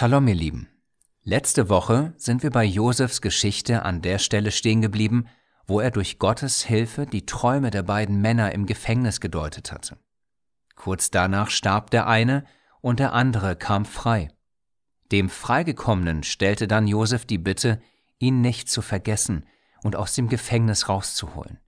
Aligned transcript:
Shalom, 0.00 0.28
ihr 0.28 0.36
Lieben. 0.36 0.68
Letzte 1.24 1.68
Woche 1.68 2.14
sind 2.16 2.44
wir 2.44 2.50
bei 2.50 2.62
Josefs 2.62 3.20
Geschichte 3.20 3.82
an 3.82 4.00
der 4.00 4.20
Stelle 4.20 4.52
stehen 4.52 4.80
geblieben, 4.80 5.26
wo 5.66 5.80
er 5.80 5.90
durch 5.90 6.20
Gottes 6.20 6.62
Hilfe 6.62 7.04
die 7.04 7.26
Träume 7.26 7.72
der 7.72 7.82
beiden 7.82 8.20
Männer 8.20 8.52
im 8.52 8.66
Gefängnis 8.66 9.20
gedeutet 9.20 9.72
hatte. 9.72 9.98
Kurz 10.76 11.10
danach 11.10 11.50
starb 11.50 11.90
der 11.90 12.06
eine 12.06 12.44
und 12.80 13.00
der 13.00 13.12
andere 13.12 13.56
kam 13.56 13.84
frei. 13.84 14.28
Dem 15.10 15.28
Freigekommenen 15.28 16.22
stellte 16.22 16.68
dann 16.68 16.86
Josef 16.86 17.26
die 17.26 17.38
Bitte, 17.38 17.82
ihn 18.20 18.40
nicht 18.40 18.70
zu 18.70 18.82
vergessen 18.82 19.46
und 19.82 19.96
aus 19.96 20.14
dem 20.14 20.28
Gefängnis 20.28 20.88
rauszuholen. 20.88 21.58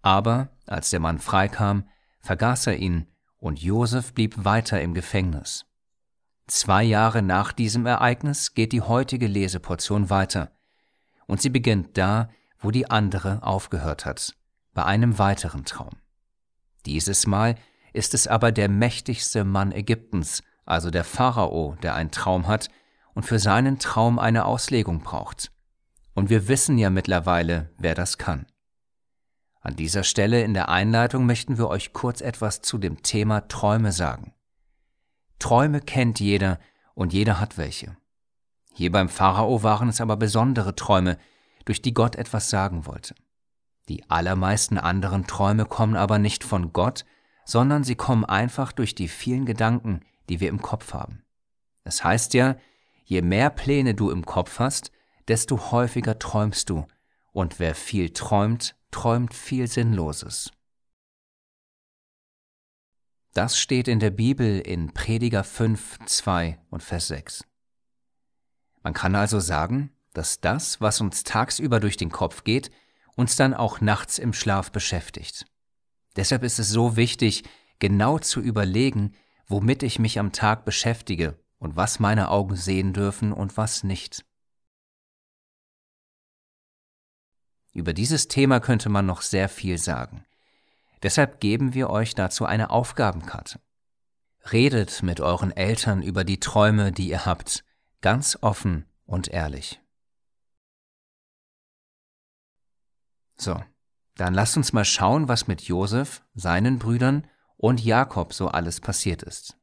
Aber 0.00 0.56
als 0.66 0.88
der 0.88 1.00
Mann 1.00 1.18
freikam, 1.18 1.86
vergaß 2.22 2.68
er 2.68 2.78
ihn 2.78 3.08
und 3.36 3.60
Josef 3.60 4.14
blieb 4.14 4.42
weiter 4.42 4.80
im 4.80 4.94
Gefängnis. 4.94 5.67
Zwei 6.48 6.82
Jahre 6.82 7.20
nach 7.20 7.52
diesem 7.52 7.84
Ereignis 7.84 8.54
geht 8.54 8.72
die 8.72 8.80
heutige 8.80 9.26
Leseportion 9.26 10.08
weiter, 10.08 10.50
und 11.26 11.42
sie 11.42 11.50
beginnt 11.50 11.98
da, 11.98 12.30
wo 12.58 12.70
die 12.70 12.90
andere 12.90 13.42
aufgehört 13.42 14.06
hat, 14.06 14.34
bei 14.72 14.82
einem 14.82 15.18
weiteren 15.18 15.66
Traum. 15.66 15.98
Dieses 16.86 17.26
Mal 17.26 17.56
ist 17.92 18.14
es 18.14 18.26
aber 18.26 18.50
der 18.50 18.70
mächtigste 18.70 19.44
Mann 19.44 19.72
Ägyptens, 19.72 20.42
also 20.64 20.90
der 20.90 21.04
Pharao, 21.04 21.76
der 21.82 21.94
einen 21.94 22.10
Traum 22.10 22.46
hat 22.46 22.70
und 23.12 23.24
für 23.24 23.38
seinen 23.38 23.78
Traum 23.78 24.18
eine 24.18 24.46
Auslegung 24.46 25.00
braucht. 25.00 25.52
Und 26.14 26.30
wir 26.30 26.48
wissen 26.48 26.78
ja 26.78 26.88
mittlerweile, 26.88 27.70
wer 27.76 27.94
das 27.94 28.16
kann. 28.16 28.46
An 29.60 29.76
dieser 29.76 30.02
Stelle 30.02 30.42
in 30.42 30.54
der 30.54 30.70
Einleitung 30.70 31.26
möchten 31.26 31.58
wir 31.58 31.68
euch 31.68 31.92
kurz 31.92 32.22
etwas 32.22 32.62
zu 32.62 32.78
dem 32.78 33.02
Thema 33.02 33.48
Träume 33.48 33.92
sagen. 33.92 34.32
Träume 35.38 35.80
kennt 35.80 36.20
jeder 36.20 36.58
und 36.94 37.12
jeder 37.12 37.40
hat 37.40 37.58
welche. 37.58 37.96
Hier 38.72 38.92
beim 38.92 39.08
Pharao 39.08 39.62
waren 39.62 39.88
es 39.88 40.00
aber 40.00 40.16
besondere 40.16 40.74
Träume, 40.74 41.18
durch 41.64 41.82
die 41.82 41.92
Gott 41.94 42.16
etwas 42.16 42.48
sagen 42.48 42.86
wollte. 42.86 43.14
Die 43.88 44.08
allermeisten 44.10 44.78
anderen 44.78 45.26
Träume 45.26 45.64
kommen 45.64 45.96
aber 45.96 46.18
nicht 46.18 46.44
von 46.44 46.72
Gott, 46.72 47.04
sondern 47.44 47.84
sie 47.84 47.94
kommen 47.94 48.24
einfach 48.24 48.72
durch 48.72 48.94
die 48.94 49.08
vielen 49.08 49.46
Gedanken, 49.46 50.00
die 50.28 50.40
wir 50.40 50.48
im 50.48 50.62
Kopf 50.62 50.92
haben. 50.92 51.24
Es 51.84 52.04
heißt 52.04 52.34
ja, 52.34 52.56
je 53.04 53.22
mehr 53.22 53.50
Pläne 53.50 53.94
du 53.94 54.10
im 54.10 54.26
Kopf 54.26 54.58
hast, 54.58 54.92
desto 55.28 55.72
häufiger 55.72 56.18
träumst 56.18 56.70
du, 56.70 56.86
und 57.32 57.58
wer 57.58 57.74
viel 57.74 58.10
träumt, 58.10 58.76
träumt 58.90 59.34
viel 59.34 59.66
Sinnloses. 59.66 60.50
Das 63.38 63.56
steht 63.56 63.86
in 63.86 64.00
der 64.00 64.10
Bibel 64.10 64.58
in 64.58 64.92
Prediger 64.92 65.44
5, 65.44 66.00
2 66.06 66.58
und 66.70 66.82
Vers 66.82 67.06
6. 67.06 67.44
Man 68.82 68.94
kann 68.94 69.14
also 69.14 69.38
sagen, 69.38 69.92
dass 70.12 70.40
das, 70.40 70.80
was 70.80 71.00
uns 71.00 71.22
tagsüber 71.22 71.78
durch 71.78 71.96
den 71.96 72.10
Kopf 72.10 72.42
geht, 72.42 72.72
uns 73.14 73.36
dann 73.36 73.54
auch 73.54 73.80
nachts 73.80 74.18
im 74.18 74.32
Schlaf 74.32 74.72
beschäftigt. 74.72 75.46
Deshalb 76.16 76.42
ist 76.42 76.58
es 76.58 76.68
so 76.68 76.96
wichtig, 76.96 77.44
genau 77.78 78.18
zu 78.18 78.40
überlegen, 78.40 79.14
womit 79.46 79.84
ich 79.84 80.00
mich 80.00 80.18
am 80.18 80.32
Tag 80.32 80.64
beschäftige 80.64 81.38
und 81.58 81.76
was 81.76 82.00
meine 82.00 82.30
Augen 82.30 82.56
sehen 82.56 82.92
dürfen 82.92 83.32
und 83.32 83.56
was 83.56 83.84
nicht. 83.84 84.24
Über 87.72 87.92
dieses 87.92 88.26
Thema 88.26 88.58
könnte 88.58 88.88
man 88.88 89.06
noch 89.06 89.22
sehr 89.22 89.48
viel 89.48 89.78
sagen. 89.78 90.24
Deshalb 91.02 91.40
geben 91.40 91.74
wir 91.74 91.90
euch 91.90 92.14
dazu 92.14 92.44
eine 92.44 92.70
Aufgabenkarte. 92.70 93.60
Redet 94.52 95.02
mit 95.02 95.20
euren 95.20 95.52
Eltern 95.56 96.02
über 96.02 96.24
die 96.24 96.40
Träume, 96.40 96.92
die 96.92 97.08
ihr 97.10 97.26
habt, 97.26 97.64
ganz 98.00 98.38
offen 98.40 98.86
und 99.04 99.28
ehrlich. 99.28 99.80
So, 103.36 103.62
dann 104.16 104.34
lasst 104.34 104.56
uns 104.56 104.72
mal 104.72 104.84
schauen, 104.84 105.28
was 105.28 105.46
mit 105.46 105.62
Josef, 105.62 106.22
seinen 106.34 106.78
Brüdern 106.78 107.26
und 107.56 107.84
Jakob 107.84 108.32
so 108.32 108.48
alles 108.48 108.80
passiert 108.80 109.22
ist. 109.22 109.56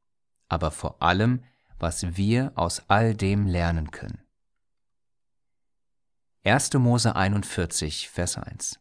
Aber 0.47 0.71
vor 0.71 1.01
allem, 1.01 1.43
was 1.77 2.15
wir 2.15 2.53
aus 2.55 2.83
all 2.87 3.15
dem 3.15 3.47
lernen 3.47 3.91
können. 3.91 4.21
1. 6.45 6.73
Mose 6.75 7.15
41, 7.15 8.09
Vers 8.09 8.37
1. 8.37 8.79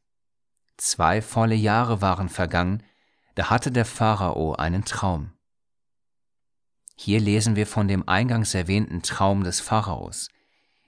Zwei 0.76 1.22
volle 1.22 1.54
Jahre 1.54 2.00
waren 2.00 2.28
vergangen, 2.28 2.82
da 3.34 3.50
hatte 3.50 3.70
der 3.70 3.84
Pharao 3.84 4.54
einen 4.54 4.84
Traum. 4.84 5.32
Hier 6.96 7.20
lesen 7.20 7.56
wir 7.56 7.66
von 7.66 7.88
dem 7.88 8.08
eingangs 8.08 8.54
erwähnten 8.54 9.02
Traum 9.02 9.44
des 9.44 9.60
Pharaos. 9.60 10.28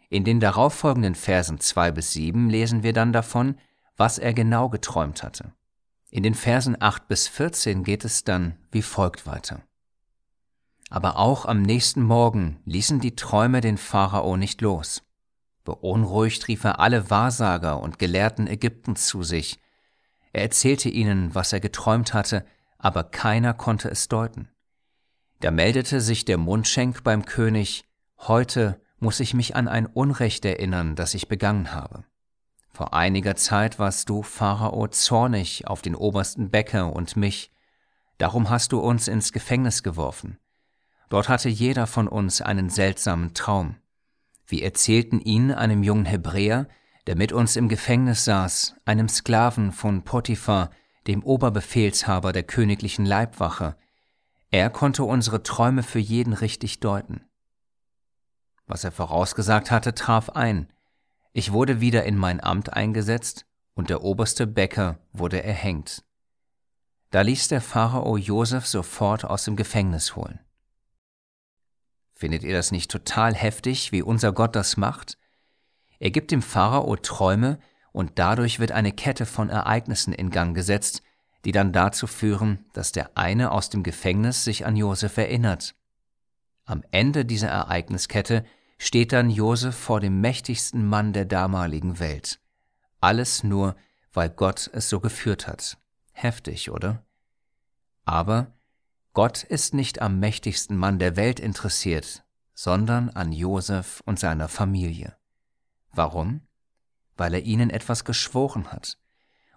In 0.08 0.24
den 0.24 0.38
darauffolgenden 0.38 1.14
Versen 1.14 1.58
2 1.58 1.91
bis 1.91 2.12
7 2.12 2.48
lesen 2.48 2.82
wir 2.82 2.92
dann 2.92 3.12
davon, 3.12 3.58
was 3.97 4.19
er 4.19 4.34
genau 4.34 4.69
geträumt 4.69 5.22
hatte. 5.22 5.52
In 6.10 6.22
den 6.22 6.34
Versen 6.34 6.76
8 6.80 7.08
bis 7.08 7.26
14 7.26 7.82
geht 7.82 8.04
es 8.04 8.22
dann 8.22 8.56
wie 8.70 8.82
folgt 8.82 9.26
weiter. 9.26 9.62
Aber 10.88 11.18
auch 11.18 11.47
am 11.47 11.62
nächsten 11.62 12.03
Morgen 12.03 12.60
ließen 12.64 13.00
die 13.00 13.16
Träume 13.16 13.60
den 13.60 13.76
Pharao 13.76 14.36
nicht 14.36 14.60
los. 14.60 15.03
Beunruhigt 15.64 16.47
rief 16.47 16.62
er 16.62 16.78
alle 16.78 17.10
Wahrsager 17.10 17.80
und 17.80 17.98
Gelehrten 17.98 18.47
Ägyptens 18.47 19.06
zu 19.06 19.24
sich. 19.24 19.58
Er 20.36 20.42
erzählte 20.42 20.91
ihnen, 20.91 21.34
was 21.34 21.54
er 21.54 21.60
geträumt 21.60 22.12
hatte, 22.12 22.44
aber 22.76 23.04
keiner 23.04 23.54
konnte 23.54 23.88
es 23.88 24.06
deuten. 24.08 24.50
Da 25.41 25.50
meldete 25.50 26.02
sich 26.02 26.26
der 26.26 26.36
Mundschenk 26.36 27.02
beim 27.02 27.24
König, 27.24 27.86
heute 28.19 28.78
muss 28.98 29.20
ich 29.20 29.32
mich 29.32 29.56
an 29.56 29.66
ein 29.66 29.86
Unrecht 29.86 30.44
erinnern, 30.44 30.94
das 30.94 31.14
ich 31.14 31.28
begangen 31.28 31.72
habe. 31.72 32.04
Vor 32.69 32.92
einiger 32.92 33.34
Zeit 33.36 33.78
warst 33.78 34.10
du, 34.10 34.22
Pharao, 34.22 34.86
zornig 34.88 35.69
auf 35.69 35.80
den 35.80 35.94
obersten 35.94 36.50
Bäcker 36.50 36.92
und 36.92 37.16
mich, 37.16 37.50
darum 38.18 38.50
hast 38.50 38.72
du 38.72 38.78
uns 38.78 39.08
ins 39.08 39.32
Gefängnis 39.32 39.82
geworfen. 39.82 40.36
Dort 41.08 41.30
hatte 41.30 41.48
jeder 41.48 41.86
von 41.86 42.08
uns 42.08 42.42
einen 42.42 42.68
seltsamen 42.68 43.32
Traum. 43.32 43.76
Wir 44.47 44.64
erzählten 44.64 45.18
ihn 45.18 45.50
einem 45.50 45.82
jungen 45.82 46.04
Hebräer, 46.04 46.68
der 47.06 47.16
mit 47.16 47.32
uns 47.32 47.56
im 47.56 47.68
Gefängnis 47.68 48.24
saß, 48.24 48.76
einem 48.84 49.08
Sklaven 49.08 49.72
von 49.72 50.02
Potiphar, 50.02 50.70
dem 51.06 51.22
Oberbefehlshaber 51.22 52.32
der 52.32 52.42
königlichen 52.42 53.06
Leibwache. 53.06 53.76
Er 54.50 54.70
konnte 54.70 55.04
unsere 55.04 55.42
Träume 55.42 55.82
für 55.82 55.98
jeden 55.98 56.32
richtig 56.32 56.80
deuten. 56.80 57.24
Was 58.66 58.82
er 58.82 58.92
vorausgesagt 58.92 59.70
hatte, 59.70 59.94
traf 59.94 60.30
ein. 60.30 60.72
Ich 61.32 61.52
wurde 61.52 61.80
wieder 61.80 62.04
in 62.04 62.16
mein 62.16 62.42
Amt 62.42 62.72
eingesetzt 62.72 63.46
und 63.74 63.90
der 63.90 64.02
oberste 64.02 64.46
Bäcker 64.46 64.98
wurde 65.12 65.42
erhängt. 65.42 66.02
Da 67.10 67.20
ließ 67.20 67.48
der 67.48 67.60
Pharao 67.60 68.16
Josef 68.16 68.66
sofort 68.66 69.24
aus 69.24 69.44
dem 69.44 69.54
Gefängnis 69.54 70.16
holen. 70.16 70.40
Findet 72.14 72.42
ihr 72.42 72.54
das 72.54 72.72
nicht 72.72 72.90
total 72.90 73.34
heftig, 73.34 73.92
wie 73.92 74.02
unser 74.02 74.32
Gott 74.32 74.56
das 74.56 74.76
macht? 74.76 75.18
Er 75.98 76.10
gibt 76.10 76.30
dem 76.30 76.42
Pharao 76.42 76.96
Träume 76.96 77.58
und 77.92 78.12
dadurch 78.18 78.58
wird 78.58 78.72
eine 78.72 78.92
Kette 78.92 79.26
von 79.26 79.48
Ereignissen 79.48 80.12
in 80.12 80.30
Gang 80.30 80.54
gesetzt, 80.54 81.02
die 81.44 81.52
dann 81.52 81.72
dazu 81.72 82.06
führen, 82.06 82.66
dass 82.72 82.92
der 82.92 83.16
eine 83.16 83.52
aus 83.52 83.70
dem 83.70 83.82
Gefängnis 83.82 84.44
sich 84.44 84.66
an 84.66 84.76
Josef 84.76 85.16
erinnert. 85.16 85.74
Am 86.64 86.82
Ende 86.90 87.24
dieser 87.24 87.48
Ereigniskette 87.48 88.44
steht 88.78 89.12
dann 89.12 89.30
Josef 89.30 89.74
vor 89.74 90.00
dem 90.00 90.20
mächtigsten 90.20 90.86
Mann 90.86 91.12
der 91.12 91.24
damaligen 91.24 91.98
Welt. 91.98 92.40
Alles 93.00 93.44
nur, 93.44 93.76
weil 94.12 94.28
Gott 94.28 94.68
es 94.72 94.88
so 94.88 95.00
geführt 95.00 95.47
hat. 95.47 95.78
Heftig, 96.12 96.71
oder? 96.71 97.04
Aber 98.04 98.53
Gott 99.12 99.42
ist 99.44 99.72
nicht 99.72 100.03
am 100.03 100.18
mächtigsten 100.18 100.76
Mann 100.76 100.98
der 100.98 101.16
Welt 101.16 101.41
interessiert, 101.41 102.24
sondern 102.54 103.10
an 103.10 103.32
Josef 103.32 104.03
und 104.04 104.18
seiner 104.18 104.48
Familie. 104.48 105.16
Warum? 105.97 106.43
Weil 107.16 107.34
er 107.34 107.43
ihnen 107.43 107.71
etwas 107.71 108.04
geschworen 108.04 108.71
hat 108.71 108.98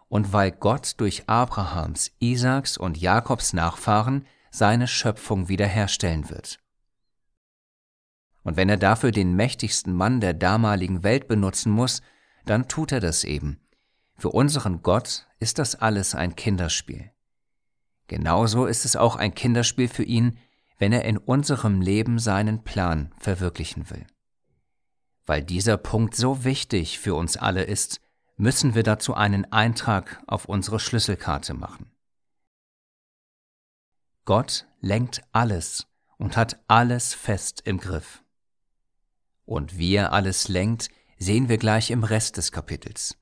und 0.09 0.33
weil 0.33 0.51
Gott 0.51 0.95
durch 0.97 1.29
Abrahams, 1.29 2.11
Isaaks 2.19 2.77
und 2.77 2.97
Jakobs 2.97 3.53
Nachfahren 3.53 4.25
seine 4.51 4.87
Schöpfung 4.87 5.47
wiederherstellen 5.47 6.29
wird. 6.29 6.59
Und 8.43 8.57
wenn 8.57 8.69
er 8.69 8.77
dafür 8.77 9.11
den 9.11 9.35
mächtigsten 9.35 9.93
Mann 9.93 10.19
der 10.21 10.33
damaligen 10.33 11.03
Welt 11.03 11.27
benutzen 11.27 11.71
muss, 11.71 12.01
dann 12.45 12.67
tut 12.67 12.91
er 12.91 12.99
das 12.99 13.23
eben. 13.23 13.59
Für 14.17 14.29
unseren 14.29 14.81
Gott 14.81 15.27
ist 15.39 15.59
das 15.59 15.75
alles 15.75 16.15
ein 16.15 16.35
Kinderspiel. 16.35 17.11
Genauso 18.07 18.65
ist 18.65 18.85
es 18.85 18.95
auch 18.95 19.17
ein 19.17 19.35
Kinderspiel 19.35 19.87
für 19.87 20.03
ihn, 20.03 20.39
wenn 20.79 20.91
er 20.91 21.05
in 21.05 21.17
unserem 21.17 21.81
Leben 21.81 22.17
seinen 22.17 22.63
Plan 22.63 23.13
verwirklichen 23.19 23.89
will. 23.91 24.07
Weil 25.29 25.43
dieser 25.43 25.77
Punkt 25.77 26.15
so 26.15 26.43
wichtig 26.43 26.97
für 26.97 27.13
uns 27.13 27.37
alle 27.37 27.61
ist, 27.61 28.01
müssen 28.35 28.73
wir 28.73 28.81
dazu 28.81 29.13
einen 29.13 29.45
Eintrag 29.51 30.23
auf 30.25 30.45
unsere 30.45 30.79
Schlüsselkarte 30.79 31.53
machen. 31.53 31.91
Gott 34.25 34.65
lenkt 34.81 35.21
alles 35.31 35.85
und 36.17 36.35
hat 36.35 36.59
alles 36.67 37.13
fest 37.13 37.61
im 37.65 37.77
Griff. 37.77 38.23
Und 39.45 39.77
wie 39.77 39.93
er 39.93 40.13
alles 40.13 40.47
lenkt, 40.47 40.89
sehen 41.19 41.47
wir 41.47 41.59
gleich 41.59 41.91
im 41.91 42.03
Rest 42.03 42.37
des 42.37 42.51
Kapitels. 42.51 43.15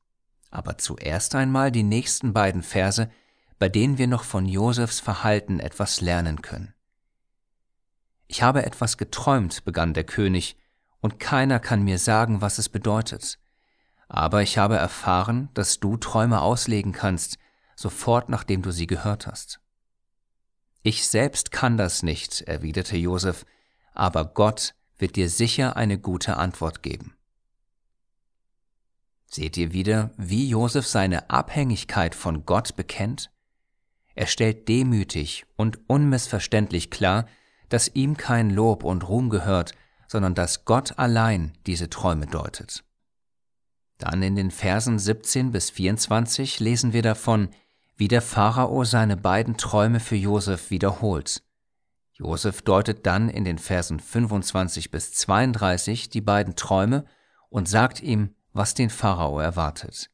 Aber 0.49 0.77
zuerst 0.77 1.35
einmal 1.35 1.73
die 1.73 1.83
nächsten 1.83 2.31
beiden 2.31 2.63
Verse, 2.63 3.11
bei 3.59 3.67
denen 3.67 3.97
wir 3.97 4.07
noch 4.07 4.23
von 4.23 4.45
Josefs 4.45 5.01
Verhalten 5.01 5.59
etwas 5.59 5.99
lernen 5.99 6.41
können. 6.41 6.73
Ich 8.27 8.43
habe 8.43 8.65
etwas 8.65 8.97
geträumt, 8.97 9.65
begann 9.65 9.93
der 9.93 10.05
König, 10.05 10.55
und 11.01 11.19
keiner 11.19 11.59
kann 11.59 11.83
mir 11.83 11.99
sagen, 11.99 12.41
was 12.41 12.57
es 12.57 12.69
bedeutet. 12.69 13.37
Aber 14.07 14.41
ich 14.41 14.57
habe 14.57 14.77
erfahren, 14.77 15.49
dass 15.53 15.79
du 15.79 15.97
Träume 15.97 16.41
auslegen 16.41 16.91
kannst, 16.91 17.37
sofort 17.75 18.29
nachdem 18.29 18.61
du 18.61 18.71
sie 18.71 18.87
gehört 18.87 19.27
hast. 19.27 19.59
Ich 20.81 21.07
selbst 21.07 21.51
kann 21.51 21.77
das 21.77 22.03
nicht, 22.03 22.41
erwiderte 22.41 22.97
Josef, 22.97 23.45
aber 23.93 24.25
Gott 24.25 24.73
wird 24.97 25.15
dir 25.15 25.29
sicher 25.29 25.75
eine 25.75 25.99
gute 25.99 26.37
Antwort 26.37 26.81
geben. 26.81 27.15
Seht 29.25 29.57
ihr 29.57 29.73
wieder, 29.73 30.11
wie 30.17 30.47
Josef 30.47 30.87
seine 30.87 31.29
Abhängigkeit 31.29 32.15
von 32.15 32.45
Gott 32.45 32.75
bekennt? 32.75 33.29
Er 34.15 34.25
stellt 34.25 34.67
demütig 34.67 35.45
und 35.57 35.79
unmissverständlich 35.87 36.89
klar, 36.89 37.27
dass 37.69 37.89
ihm 37.93 38.15
kein 38.15 38.49
Lob 38.49 38.83
und 38.83 39.07
Ruhm 39.07 39.29
gehört, 39.29 39.73
sondern 40.07 40.35
dass 40.35 40.65
Gott 40.65 40.97
allein 40.97 41.53
diese 41.65 41.89
Träume 41.89 42.27
deutet. 42.27 42.83
Dann 43.97 44.21
in 44.21 44.35
den 44.35 44.51
Versen 44.51 44.99
17 44.99 45.51
bis 45.51 45.69
24 45.69 46.59
lesen 46.59 46.93
wir 46.93 47.01
davon, 47.01 47.49
wie 47.95 48.07
der 48.07 48.21
Pharao 48.21 48.83
seine 48.83 49.17
beiden 49.17 49.57
Träume 49.57 49.99
für 49.99 50.15
Josef 50.15 50.69
wiederholt. 50.69 51.41
Josef 52.13 52.61
deutet 52.61 53.05
dann 53.05 53.29
in 53.29 53.43
den 53.43 53.57
Versen 53.57 53.99
25 53.99 54.91
bis 54.91 55.13
32 55.13 56.09
die 56.09 56.21
beiden 56.21 56.55
Träume 56.55 57.05
und 57.49 57.67
sagt 57.67 58.01
ihm, 58.01 58.35
was 58.53 58.73
den 58.73 58.89
Pharao 58.89 59.39
erwartet. 59.39 60.09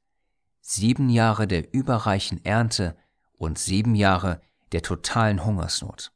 Sieben 0.60 1.10
Jahre 1.10 1.48
der 1.48 1.74
überreichen 1.74 2.44
Ernte 2.44 2.96
und 3.38 3.58
sieben 3.58 3.96
Jahre 3.96 4.42
der 4.72 4.82
totalen 4.82 5.46
Hungersnot. 5.46 6.12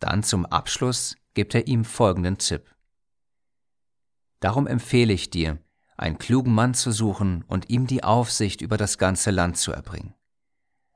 Dann 0.00 0.22
zum 0.22 0.46
Abschluss 0.46 1.16
gibt 1.38 1.54
er 1.54 1.68
ihm 1.68 1.84
folgenden 1.84 2.36
Tipp. 2.38 2.74
Darum 4.40 4.66
empfehle 4.66 5.12
ich 5.12 5.30
dir, 5.30 5.58
einen 5.96 6.18
klugen 6.18 6.52
Mann 6.52 6.74
zu 6.74 6.90
suchen 6.90 7.44
und 7.46 7.70
ihm 7.70 7.86
die 7.86 8.02
Aufsicht 8.02 8.60
über 8.60 8.76
das 8.76 8.98
ganze 8.98 9.30
Land 9.30 9.56
zu 9.56 9.70
erbringen. 9.70 10.14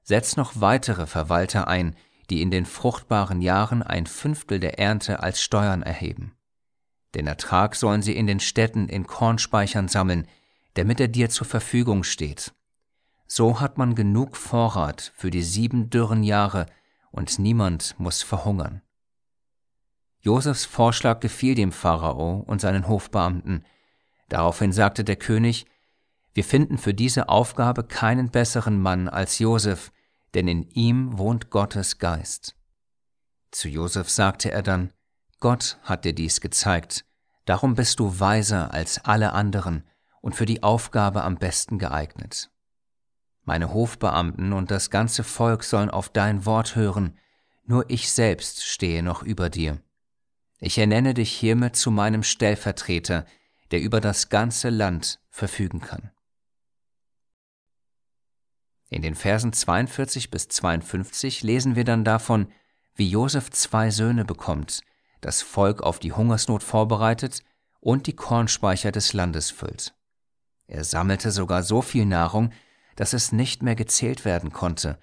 Setz 0.03 0.37
noch 0.37 0.61
weitere 0.61 1.07
Verwalter 1.07 1.69
ein, 1.69 1.95
die 2.29 2.43
in 2.43 2.51
den 2.51 2.67
fruchtbaren 2.67 3.41
Jahren 3.41 3.85
ein 3.85 4.07
Fünftel 4.07 4.59
der 4.59 4.81
Ernte 4.81 5.23
als 5.23 5.41
Steuern 5.41 5.85
erheben. 5.85 6.35
Den 7.15 7.29
Ertrag 7.29 7.77
sollen 7.77 8.03
sie 8.03 8.17
in 8.17 8.27
den 8.27 8.41
Städten 8.41 8.89
in 8.89 9.07
Kornspeichern 9.07 9.87
sammeln, 9.87 10.27
damit 10.75 10.99
er 10.99 11.07
dir 11.07 11.31
zur 11.31 11.47
Verfügung 11.47 12.03
steht. 12.03 12.53
So 13.29 13.61
hat 13.61 13.79
man 13.79 13.95
genug 13.95 14.37
Vorrat 14.37 15.13
für 15.15 15.31
die 15.31 15.45
sieben 15.45 15.89
dürren 15.89 16.25
Jahre 16.25 16.67
und 17.13 17.39
niemand 17.39 17.95
muss 18.01 18.25
verhungern. 18.25 18.83
Josefs 20.23 20.65
Vorschlag 20.65 21.19
gefiel 21.19 21.57
dem 21.57 21.73
Pharao 21.73 22.45
und 22.47 22.61
seinen 22.61 22.87
Hofbeamten. 22.87 23.65
Daraufhin 24.29 24.73
sagte 24.73 25.03
der 25.03 25.17
König, 25.17 25.67
wir 26.33 26.45
finden 26.45 26.79
für 26.79 26.95
diese 26.95 27.29
Aufgabe 27.29 27.83
keinen 27.83 28.31
besseren 28.31 28.81
Mann 28.81 29.09
als 29.09 29.41
Josef, 29.41 29.93
denn 30.35 30.47
in 30.47 30.63
ihm 30.71 31.19
wohnt 31.19 31.51
Gottes 31.51 31.99
Geist. 31.99 32.55
Zu 33.51 33.69
Josef 33.69 34.09
sagte 34.09 34.51
er 34.51 34.63
dann, 34.63 34.93
Gott 35.41 35.79
hat 35.83 36.05
dir 36.05 36.15
dies 36.15 36.41
gezeigt, 36.41 37.05
darum 37.45 37.75
bist 37.75 37.99
du 37.99 38.21
weiser 38.21 38.73
als 38.73 39.05
alle 39.05 39.33
anderen 39.33 39.85
und 40.21 40.37
für 40.37 40.47
die 40.47 40.63
Aufgabe 40.63 41.25
am 41.25 41.37
besten 41.37 41.79
geeignet. 41.79 42.49
Meine 43.43 43.75
Hofbeamten 43.75 44.53
und 44.53 44.71
das 44.71 44.89
ganze 44.89 45.25
Volk 45.25 45.65
sollen 45.65 45.91
auf 45.91 46.09
dein 46.09 46.47
Wort 46.47 46.77
hören, 46.77 47.19
nur 47.65 47.91
ich 47.91 48.13
selbst 48.13 48.65
stehe 48.65 49.03
noch 49.03 49.25
über 49.25 49.51
dir. 49.51 49.83
Ich 50.65 50.79
ernenne 50.79 51.13
dich 51.13 51.33
hiermit 51.33 51.75
zu 51.75 51.91
meinem 51.91 52.23
Stellvertreter, 52.23 53.27
der 53.73 53.81
über 53.81 54.01
das 54.01 54.29
ganze 54.29 54.71
Land 54.71 55.19
verfügen 55.29 55.81
kann. 55.81 56.13
In 58.89 59.03
den 59.03 59.17
Versen 59.17 59.53
42 59.53 60.31
bis 60.31 60.47
52 60.47 61.43
lesen 61.43 61.75
wir 61.75 61.83
dann 61.83 62.05
davon, 62.05 62.47
wie 62.95 63.09
Josef 63.09 63.51
zwei 63.51 63.91
Söhne 63.91 64.25
bekommt, 64.25 64.83
das 65.21 65.43
Volk 65.43 65.83
auf 65.83 65.99
die 65.99 66.13
Hungersnot 66.13 66.63
vorbereitet 66.63 67.43
und 67.81 68.07
die 68.07 68.15
Kornspeicher 68.15 68.93
des 68.93 69.15
Landes 69.15 69.51
füllt. 69.51 69.97
Er 70.69 70.85
sammelte 70.85 71.33
sogar 71.33 71.65
so 71.65 71.83
viel 71.83 72.07
Nahrung, 72.07 72.53
dass 72.95 73.15
es 73.15 73.33
nicht 73.33 73.65
mehr 73.65 73.75
gezählt 73.75 74.25
werden 74.25 74.53
konnte. 74.53 75.01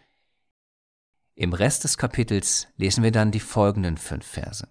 Im 1.35 1.51
Rest 1.51 1.83
des 1.83 1.97
Kapitels 1.97 2.69
lesen 2.77 3.03
wir 3.03 3.11
dann 3.11 3.31
die 3.31 3.41
folgenden 3.41 3.97
fünf 3.97 4.25
Verse. 4.25 4.65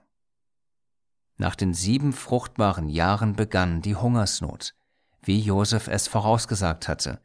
Nach 1.38 1.55
den 1.55 1.73
sieben 1.73 2.12
fruchtbaren 2.12 2.88
Jahren 2.88 3.35
begann 3.35 3.81
die 3.81 3.94
Hungersnot, 3.94 4.75
wie 5.23 5.40
Josef 5.40 5.87
es 5.87 6.08
vorausgesagt 6.08 6.88
hatte. 6.88 7.20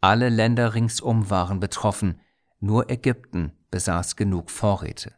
Alle 0.00 0.28
Länder 0.28 0.74
ringsum 0.74 1.30
waren 1.30 1.60
betroffen, 1.60 2.20
nur 2.58 2.90
Ägypten 2.90 3.52
besaß 3.70 4.16
genug 4.16 4.50
Vorräte. 4.50 5.12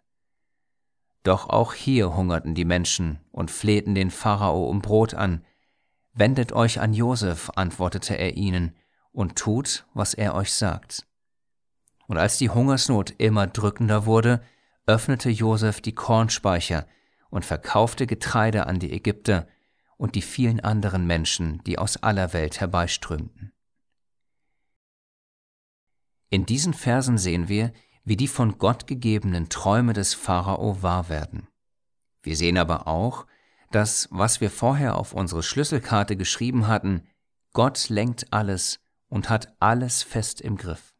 Doch 1.22 1.48
auch 1.48 1.72
hier 1.72 2.14
hungerten 2.14 2.54
die 2.54 2.66
Menschen 2.66 3.18
und 3.32 3.50
flehten 3.50 3.94
den 3.94 4.10
Pharao 4.10 4.68
um 4.68 4.80
Brot 4.80 5.14
an. 5.14 5.44
Wendet 6.12 6.52
euch 6.52 6.78
an 6.78 6.92
Josef, 6.92 7.50
antwortete 7.56 8.16
er 8.16 8.36
ihnen, 8.36 8.76
und 9.12 9.36
tut, 9.36 9.86
was 9.94 10.14
er 10.14 10.34
euch 10.34 10.52
sagt. 10.52 11.06
Und 12.06 12.18
als 12.18 12.36
die 12.36 12.50
Hungersnot 12.50 13.14
immer 13.18 13.46
drückender 13.46 14.06
wurde, 14.06 14.42
öffnete 14.86 15.30
Josef 15.30 15.80
die 15.80 15.94
Kornspeicher 15.94 16.86
und 17.36 17.44
verkaufte 17.44 18.06
Getreide 18.06 18.66
an 18.66 18.78
die 18.78 18.90
Ägypter 18.90 19.46
und 19.98 20.14
die 20.14 20.22
vielen 20.22 20.60
anderen 20.60 21.06
Menschen, 21.06 21.62
die 21.64 21.78
aus 21.78 21.98
aller 21.98 22.32
Welt 22.32 22.60
herbeiströmten. 22.60 23.52
In 26.30 26.46
diesen 26.46 26.72
Versen 26.72 27.18
sehen 27.18 27.46
wir, 27.46 27.74
wie 28.04 28.16
die 28.16 28.26
von 28.26 28.56
Gott 28.56 28.86
gegebenen 28.86 29.50
Träume 29.50 29.92
des 29.92 30.14
Pharao 30.14 30.82
wahr 30.82 31.10
werden. 31.10 31.46
Wir 32.22 32.36
sehen 32.38 32.56
aber 32.56 32.88
auch, 32.88 33.26
dass, 33.70 34.08
was 34.10 34.40
wir 34.40 34.50
vorher 34.50 34.96
auf 34.96 35.12
unsere 35.12 35.42
Schlüsselkarte 35.42 36.16
geschrieben 36.16 36.66
hatten, 36.66 37.06
Gott 37.52 37.90
lenkt 37.90 38.32
alles 38.32 38.80
und 39.08 39.28
hat 39.28 39.54
alles 39.60 40.02
fest 40.02 40.40
im 40.40 40.56
Griff. 40.56 40.94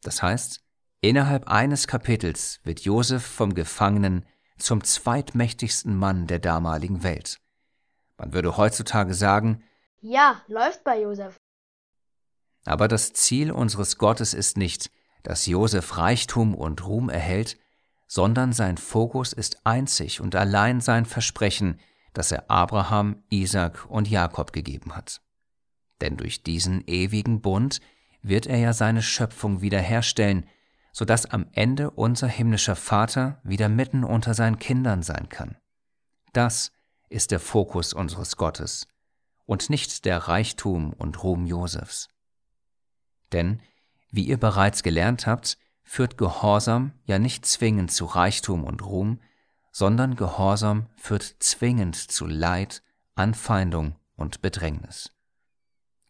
Das 0.00 0.22
heißt, 0.22 0.64
innerhalb 1.02 1.46
eines 1.48 1.86
Kapitels 1.86 2.60
wird 2.64 2.80
Josef 2.80 3.22
vom 3.22 3.52
Gefangenen 3.52 4.24
zum 4.58 4.84
zweitmächtigsten 4.84 5.96
Mann 5.96 6.26
der 6.26 6.38
damaligen 6.38 7.02
Welt. 7.02 7.40
Man 8.16 8.32
würde 8.32 8.56
heutzutage 8.56 9.14
sagen, 9.14 9.62
ja, 10.00 10.42
läuft 10.48 10.84
bei 10.84 11.00
Josef. 11.00 11.40
Aber 12.64 12.88
das 12.88 13.12
Ziel 13.12 13.50
unseres 13.50 13.98
Gottes 13.98 14.34
ist 14.34 14.56
nicht, 14.56 14.90
dass 15.22 15.46
Josef 15.46 15.96
Reichtum 15.96 16.54
und 16.54 16.86
Ruhm 16.86 17.08
erhält, 17.08 17.56
sondern 18.06 18.52
sein 18.52 18.76
Fokus 18.76 19.32
ist 19.32 19.64
einzig 19.64 20.20
und 20.20 20.34
allein 20.34 20.80
sein 20.80 21.06
Versprechen, 21.06 21.80
das 22.12 22.30
er 22.30 22.50
Abraham, 22.50 23.22
Isaac 23.30 23.86
und 23.88 24.08
Jakob 24.08 24.52
gegeben 24.52 24.94
hat. 24.94 25.20
Denn 26.00 26.16
durch 26.16 26.42
diesen 26.42 26.86
ewigen 26.86 27.40
Bund 27.40 27.80
wird 28.22 28.46
er 28.46 28.58
ja 28.58 28.72
seine 28.72 29.02
Schöpfung 29.02 29.62
wiederherstellen, 29.62 30.46
so 30.92 31.04
dass 31.04 31.26
am 31.26 31.46
Ende 31.52 31.90
unser 31.90 32.28
himmlischer 32.28 32.76
Vater 32.76 33.40
wieder 33.42 33.68
mitten 33.68 34.04
unter 34.04 34.34
seinen 34.34 34.58
Kindern 34.58 35.02
sein 35.02 35.28
kann. 35.28 35.56
Das 36.32 36.72
ist 37.08 37.30
der 37.30 37.40
Fokus 37.40 37.92
unseres 37.92 38.36
Gottes 38.36 38.86
und 39.46 39.70
nicht 39.70 40.04
der 40.04 40.18
Reichtum 40.18 40.92
und 40.92 41.22
Ruhm 41.22 41.46
Josefs. 41.46 42.08
Denn 43.32 43.60
wie 44.10 44.24
ihr 44.24 44.38
bereits 44.38 44.82
gelernt 44.82 45.26
habt, 45.26 45.58
führt 45.82 46.18
Gehorsam 46.18 46.92
ja 47.04 47.18
nicht 47.18 47.46
zwingend 47.46 47.90
zu 47.90 48.04
Reichtum 48.04 48.64
und 48.64 48.84
Ruhm, 48.84 49.20
sondern 49.72 50.16
Gehorsam 50.16 50.86
führt 50.96 51.36
zwingend 51.40 51.96
zu 51.96 52.26
Leid, 52.26 52.82
Anfeindung 53.14 53.96
und 54.16 54.42
Bedrängnis. 54.42 55.10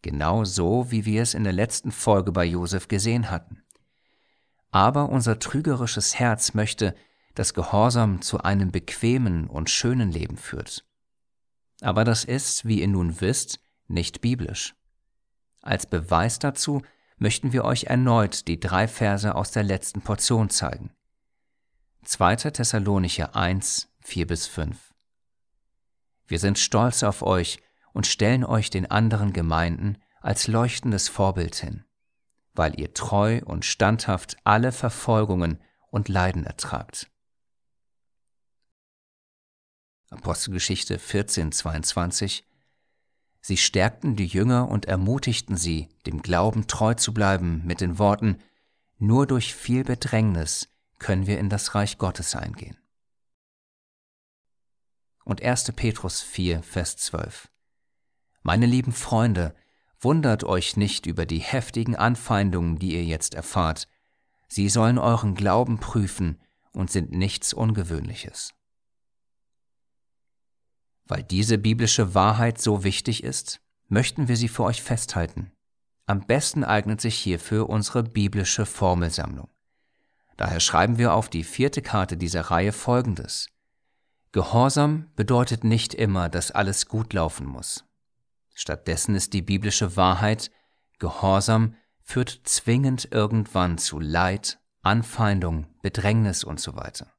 Genau 0.01 0.43
so, 0.43 0.91
wie 0.91 1.05
wir 1.05 1.21
es 1.21 1.33
in 1.33 1.45
der 1.45 1.53
letzten 1.53 1.91
Folge 1.91 2.33
bei 2.33 2.43
Josef 2.43 2.89
gesehen 2.89 3.31
hatten. 3.31 3.62
Aber 4.73 5.09
unser 5.09 5.37
trügerisches 5.37 6.15
Herz 6.17 6.55
möchte, 6.55 6.95
dass 7.35 7.53
Gehorsam 7.53 8.23
zu 8.23 8.39
einem 8.39 8.71
bequemen 8.71 9.45
und 9.47 9.69
schönen 9.69 10.11
Leben 10.11 10.35
führt. 10.35 10.83
Aber 11.81 12.03
das 12.03 12.23
ist, 12.23 12.65
wie 12.65 12.81
ihr 12.81 12.87
nun 12.87 13.21
wisst, 13.21 13.59
nicht 13.87 14.21
biblisch. 14.21 14.73
Als 15.61 15.85
Beweis 15.85 16.39
dazu 16.39 16.81
möchten 17.17 17.53
wir 17.53 17.65
euch 17.65 17.83
erneut 17.83 18.47
die 18.47 18.59
drei 18.59 18.87
Verse 18.87 19.35
aus 19.35 19.51
der 19.51 19.61
letzten 19.61 20.01
Portion 20.01 20.49
zeigen. 20.49 20.89
2. 22.05 22.35
Thessalonicher 22.37 23.35
1, 23.35 23.89
4 24.01 24.25
bis 24.25 24.47
5. 24.47 24.91
Wir 26.25 26.39
sind 26.39 26.57
stolz 26.57 27.03
auf 27.03 27.21
euch 27.21 27.59
und 27.93 28.07
stellen 28.07 28.43
euch 28.43 28.71
den 28.71 28.89
anderen 28.89 29.33
Gemeinden 29.33 29.99
als 30.19 30.47
leuchtendes 30.47 31.09
Vorbild 31.09 31.53
hin, 31.55 31.85
weil 32.53 32.79
ihr 32.79 32.93
treu 32.93 33.41
und 33.45 33.65
standhaft 33.65 34.37
alle 34.43 34.71
Verfolgungen 34.71 35.59
und 35.89 36.09
Leiden 36.09 36.45
ertragt. 36.45 37.09
Apostelgeschichte 40.09 40.99
14, 40.99 41.51
22 41.51 42.45
Sie 43.45 43.57
stärkten 43.57 44.15
die 44.15 44.25
Jünger 44.25 44.69
und 44.69 44.85
ermutigten 44.85 45.57
sie, 45.57 45.89
dem 46.05 46.21
Glauben 46.21 46.67
treu 46.67 46.93
zu 46.93 47.13
bleiben, 47.13 47.61
mit 47.65 47.81
den 47.81 47.99
Worten, 47.99 48.39
nur 48.99 49.27
durch 49.27 49.53
viel 49.53 49.83
Bedrängnis 49.83 50.69
können 50.97 51.27
wir 51.27 51.37
in 51.39 51.49
das 51.49 51.75
Reich 51.75 51.97
Gottes 51.97 52.37
eingehen. 52.37 52.77
Und 55.25 55.41
1. 55.41 55.73
Petrus 55.73 56.21
4, 56.21 56.63
Vers 56.63 56.95
12. 56.95 57.49
Meine 58.43 58.65
lieben 58.65 58.93
Freunde, 58.93 59.53
wundert 60.03 60.43
euch 60.43 60.77
nicht 60.77 61.05
über 61.05 61.25
die 61.25 61.39
heftigen 61.39 61.95
Anfeindungen, 61.95 62.77
die 62.77 62.93
ihr 62.93 63.03
jetzt 63.03 63.33
erfahrt. 63.33 63.87
Sie 64.47 64.69
sollen 64.69 64.97
euren 64.97 65.35
Glauben 65.35 65.79
prüfen 65.79 66.39
und 66.71 66.91
sind 66.91 67.11
nichts 67.11 67.53
Ungewöhnliches. 67.53 68.53
Weil 71.05 71.23
diese 71.23 71.57
biblische 71.57 72.13
Wahrheit 72.15 72.61
so 72.61 72.83
wichtig 72.83 73.23
ist, 73.23 73.61
möchten 73.87 74.27
wir 74.27 74.37
sie 74.37 74.47
für 74.47 74.63
euch 74.63 74.81
festhalten. 74.81 75.51
Am 76.05 76.25
besten 76.25 76.63
eignet 76.63 77.01
sich 77.01 77.15
hierfür 77.15 77.69
unsere 77.69 78.03
biblische 78.03 78.65
Formelsammlung. 78.65 79.49
Daher 80.37 80.59
schreiben 80.59 80.97
wir 80.97 81.13
auf 81.13 81.29
die 81.29 81.43
vierte 81.43 81.81
Karte 81.81 82.17
dieser 82.17 82.41
Reihe 82.41 82.71
Folgendes. 82.71 83.47
Gehorsam 84.31 85.11
bedeutet 85.15 85.63
nicht 85.63 85.93
immer, 85.93 86.27
dass 86.27 86.51
alles 86.51 86.87
gut 86.87 87.13
laufen 87.13 87.45
muss. 87.45 87.85
Stattdessen 88.53 89.15
ist 89.15 89.33
die 89.33 89.41
biblische 89.41 89.95
Wahrheit, 89.95 90.51
Gehorsam 90.99 91.75
führt 92.01 92.41
zwingend 92.43 93.09
irgendwann 93.11 93.77
zu 93.77 93.99
Leid, 93.99 94.59
Anfeindung, 94.81 95.67
Bedrängnis 95.81 96.43
und 96.43 96.59
so 96.59 96.75
weiter. 96.75 97.13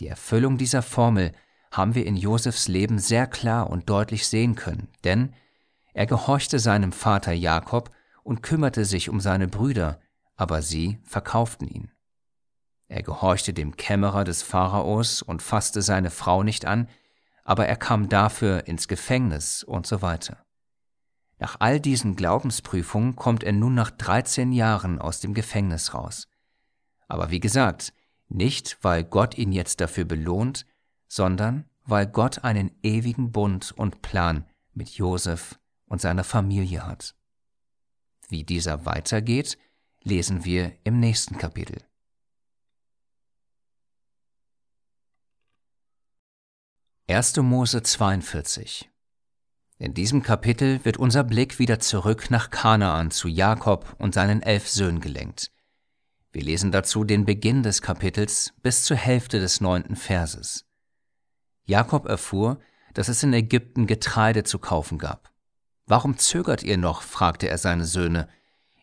Die 0.00 0.08
Erfüllung 0.08 0.58
dieser 0.58 0.82
Formel 0.82 1.32
haben 1.70 1.94
wir 1.94 2.06
in 2.06 2.16
Josefs 2.16 2.68
Leben 2.68 2.98
sehr 2.98 3.26
klar 3.26 3.70
und 3.70 3.88
deutlich 3.88 4.26
sehen 4.26 4.54
können, 4.54 4.88
denn 5.04 5.34
er 5.92 6.06
gehorchte 6.06 6.58
seinem 6.58 6.92
Vater 6.92 7.32
Jakob 7.32 7.90
und 8.22 8.42
kümmerte 8.42 8.84
sich 8.84 9.08
um 9.08 9.20
seine 9.20 9.48
Brüder, 9.48 10.00
aber 10.36 10.62
sie 10.62 10.98
verkauften 11.04 11.68
ihn. 11.68 11.90
Er 12.86 13.02
gehorchte 13.02 13.52
dem 13.52 13.76
Kämmerer 13.76 14.24
des 14.24 14.42
Pharaos 14.42 15.20
und 15.20 15.42
fasste 15.42 15.82
seine 15.82 16.10
Frau 16.10 16.42
nicht 16.42 16.64
an, 16.64 16.88
aber 17.48 17.66
er 17.66 17.76
kam 17.76 18.10
dafür 18.10 18.66
ins 18.66 18.88
Gefängnis 18.88 19.62
und 19.64 19.86
so 19.86 20.02
weiter. 20.02 20.44
Nach 21.38 21.56
all 21.60 21.80
diesen 21.80 22.14
Glaubensprüfungen 22.14 23.16
kommt 23.16 23.42
er 23.42 23.52
nun 23.52 23.74
nach 23.74 23.90
13 23.90 24.52
Jahren 24.52 24.98
aus 24.98 25.20
dem 25.20 25.32
Gefängnis 25.32 25.94
raus. 25.94 26.28
Aber 27.06 27.30
wie 27.30 27.40
gesagt, 27.40 27.94
nicht, 28.28 28.76
weil 28.82 29.02
Gott 29.02 29.38
ihn 29.38 29.52
jetzt 29.52 29.80
dafür 29.80 30.04
belohnt, 30.04 30.66
sondern 31.06 31.64
weil 31.86 32.06
Gott 32.06 32.44
einen 32.44 32.70
ewigen 32.82 33.32
Bund 33.32 33.72
und 33.74 34.02
Plan 34.02 34.44
mit 34.74 34.90
Josef 34.90 35.58
und 35.86 36.02
seiner 36.02 36.24
Familie 36.24 36.86
hat. 36.86 37.14
Wie 38.28 38.44
dieser 38.44 38.84
weitergeht, 38.84 39.56
lesen 40.02 40.44
wir 40.44 40.72
im 40.84 41.00
nächsten 41.00 41.38
Kapitel. 41.38 41.87
Erste 47.10 47.40
Mose 47.40 47.82
42 47.82 48.90
In 49.78 49.94
diesem 49.94 50.22
Kapitel 50.22 50.84
wird 50.84 50.98
unser 50.98 51.24
Blick 51.24 51.58
wieder 51.58 51.80
zurück 51.80 52.30
nach 52.30 52.50
Kanaan 52.50 53.10
zu 53.10 53.28
Jakob 53.28 53.96
und 53.98 54.12
seinen 54.12 54.42
elf 54.42 54.68
Söhnen 54.68 55.00
gelenkt. 55.00 55.50
Wir 56.32 56.42
lesen 56.42 56.70
dazu 56.70 57.04
den 57.04 57.24
Beginn 57.24 57.62
des 57.62 57.80
Kapitels 57.80 58.52
bis 58.60 58.84
zur 58.84 58.98
Hälfte 58.98 59.40
des 59.40 59.62
neunten 59.62 59.96
Verses. 59.96 60.66
Jakob 61.64 62.04
erfuhr, 62.04 62.60
dass 62.92 63.08
es 63.08 63.22
in 63.22 63.32
Ägypten 63.32 63.86
Getreide 63.86 64.44
zu 64.44 64.58
kaufen 64.58 64.98
gab. 64.98 65.32
Warum 65.86 66.18
zögert 66.18 66.62
ihr 66.62 66.76
noch? 66.76 67.00
fragte 67.00 67.48
er 67.48 67.56
seine 67.56 67.86
Söhne. 67.86 68.28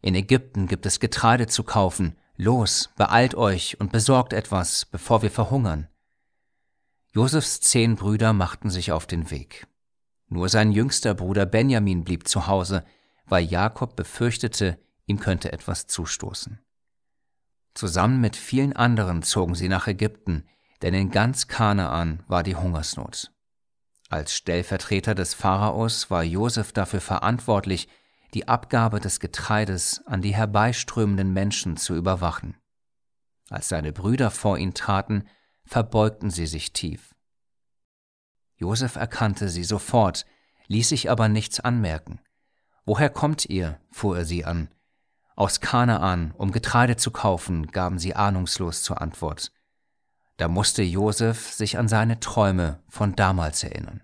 In 0.01 0.15
Ägypten 0.15 0.65
gibt 0.65 0.87
es 0.87 0.99
Getreide 0.99 1.45
zu 1.45 1.63
kaufen. 1.63 2.15
Los, 2.37 2.89
beeilt 2.97 3.35
euch 3.35 3.79
und 3.79 3.91
besorgt 3.91 4.33
etwas, 4.33 4.85
bevor 4.85 5.21
wir 5.21 5.29
verhungern. 5.29 5.89
Josefs 7.15 7.61
zehn 7.61 7.95
Brüder 7.95 8.33
machten 8.33 8.69
sich 8.69 8.91
auf 8.91 9.07
den 9.07 9.31
Weg. 9.31 9.67
Nur 10.27 10.49
sein 10.49 10.73
jüngster 10.73 11.13
Bruder 11.13 11.45
Benjamin 11.45 12.03
blieb 12.03 12.27
zu 12.27 12.47
Hause, 12.47 12.83
weil 13.25 13.45
Jakob 13.45 13.95
befürchtete, 13.95 14.77
ihm 15.05 15.21
könnte 15.21 15.53
etwas 15.53 15.87
zustoßen. 15.87 16.59
Zusammen 17.73 18.19
mit 18.19 18.35
vielen 18.35 18.73
anderen 18.73 19.23
zogen 19.23 19.55
sie 19.55 19.69
nach 19.69 19.87
Ägypten, 19.87 20.43
denn 20.81 20.93
in 20.93 21.09
ganz 21.09 21.47
Kanaan 21.47 22.21
war 22.27 22.43
die 22.43 22.57
Hungersnot. 22.57 23.31
Als 24.09 24.35
Stellvertreter 24.35 25.15
des 25.15 25.33
Pharaos 25.33 26.11
war 26.11 26.21
Josef 26.21 26.73
dafür 26.73 26.99
verantwortlich, 26.99 27.87
die 28.33 28.49
Abgabe 28.49 28.99
des 28.99 29.21
Getreides 29.21 30.05
an 30.05 30.21
die 30.21 30.35
herbeiströmenden 30.35 31.31
Menschen 31.31 31.77
zu 31.77 31.95
überwachen. 31.95 32.57
Als 33.49 33.69
seine 33.69 33.93
Brüder 33.93 34.31
vor 34.31 34.57
ihn 34.57 34.73
traten, 34.73 35.23
verbeugten 35.65 36.29
sie 36.29 36.47
sich 36.47 36.73
tief. 36.73 37.15
Josef 38.57 38.95
erkannte 38.95 39.49
sie 39.49 39.63
sofort, 39.63 40.25
ließ 40.67 40.89
sich 40.89 41.09
aber 41.09 41.27
nichts 41.27 41.59
anmerken. 41.59 42.19
Woher 42.85 43.09
kommt 43.09 43.45
ihr? 43.45 43.79
fuhr 43.91 44.17
er 44.19 44.25
sie 44.25 44.45
an. 44.45 44.69
Aus 45.35 45.59
Kanaan, 45.59 46.33
um 46.37 46.51
Getreide 46.51 46.95
zu 46.95 47.11
kaufen, 47.11 47.67
gaben 47.67 47.99
sie 47.99 48.15
ahnungslos 48.15 48.83
zur 48.83 49.01
Antwort. 49.01 49.51
Da 50.37 50.47
musste 50.47 50.83
Josef 50.83 51.51
sich 51.51 51.77
an 51.77 51.87
seine 51.87 52.19
Träume 52.19 52.79
von 52.87 53.15
damals 53.15 53.63
erinnern. 53.63 54.01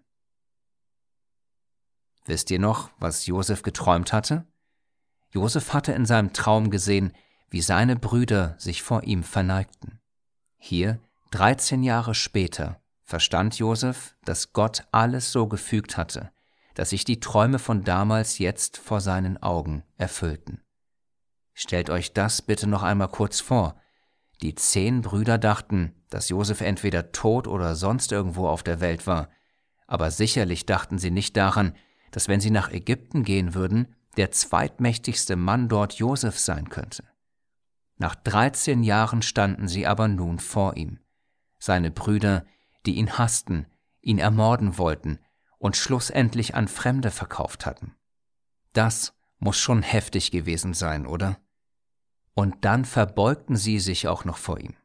Wisst 2.26 2.52
ihr 2.52 2.60
noch, 2.60 2.90
was 3.00 3.26
Josef 3.26 3.64
geträumt 3.64 4.14
hatte? 4.14 4.46
Josef 5.32 5.74
hatte 5.74 5.94
in 5.94 6.06
seinem 6.06 6.34
Traum 6.34 6.70
gesehen, 6.70 7.14
wie 7.50 7.62
seine 7.62 7.96
Brüder 7.96 8.56
sich 8.58 8.84
vor 8.84 9.04
ihm 9.04 9.24
verneigten. 9.24 10.00
Hier, 10.58 11.00
13 11.32 11.82
Jahre 11.82 12.14
später, 12.14 12.82
verstand 13.04 13.58
Josef, 13.58 14.18
dass 14.26 14.52
Gott 14.52 14.84
alles 14.92 15.32
so 15.32 15.48
gefügt 15.48 15.96
hatte, 15.96 16.30
dass 16.74 16.90
sich 16.90 17.06
die 17.06 17.22
Träume 17.22 17.58
von 17.58 17.86
damals 17.86 18.38
jetzt 18.38 18.78
vor 18.78 19.00
seinen 19.00 19.42
Augen 19.42 19.84
erfüllten. 19.98 20.62
Stellt 21.54 21.90
euch 21.90 22.12
das 22.12 22.42
bitte 22.42 22.68
noch 22.68 22.84
einmal 22.84 23.08
kurz 23.08 23.40
vor. 23.40 23.80
Die 24.42 24.56
zehn 24.56 25.02
Brüder 25.02 25.38
dachten, 25.38 25.96
dass 26.10 26.28
Josef 26.28 26.60
entweder 26.60 27.14
tot 27.14 27.48
oder 27.48 27.76
sonst 27.76 28.12
irgendwo 28.12 28.50
auf 28.50 28.62
der 28.62 28.82
Welt 28.82 29.08
war, 29.08 29.30
aber 29.88 30.12
sicherlich 30.12 30.66
dachten 30.66 30.98
sie 30.98 31.12
nicht 31.12 31.38
daran, 31.38 31.76
dass 32.12 32.28
wenn 32.28 32.42
sie 32.42 32.52
nach 32.52 32.72
Ägypten 32.72 33.24
gehen 33.24 33.54
würden, 33.54 33.96
der 34.18 34.32
zweitmächtigste 34.32 35.38
Mann 35.38 35.70
dort 35.70 35.94
Josef 35.94 36.38
sein 36.38 36.68
könnte. 36.68 37.06
Nach 37.98 38.16
dreizehn 38.16 38.84
Jahren 38.84 39.22
standen 39.22 39.70
sie 39.70 39.88
aber 39.88 40.10
nun 40.10 40.40
vor 40.40 40.76
ihm, 40.76 41.00
seine 41.62 41.92
Brüder, 41.92 42.46
die 42.86 42.96
ihn 42.96 43.18
hassten, 43.18 43.68
ihn 44.02 44.18
ermorden 44.18 44.78
wollten 44.80 45.20
und 45.60 45.78
schlussendlich 45.78 46.56
an 46.56 46.68
Fremde 46.68 47.12
verkauft 47.12 47.66
hatten. 47.68 47.96
Das 48.74 49.14
muss 49.38 49.60
schon 49.60 49.84
heftig 49.84 50.32
gewesen 50.32 50.74
sein, 50.74 51.06
oder? 51.06 51.38
Und 52.34 52.66
dann 52.66 52.84
verbeugten 52.84 53.56
sie 53.56 53.80
sich 53.80 54.08
auch 54.08 54.26
noch 54.26 54.38
vor 54.38 54.60
ihm. 54.60 54.76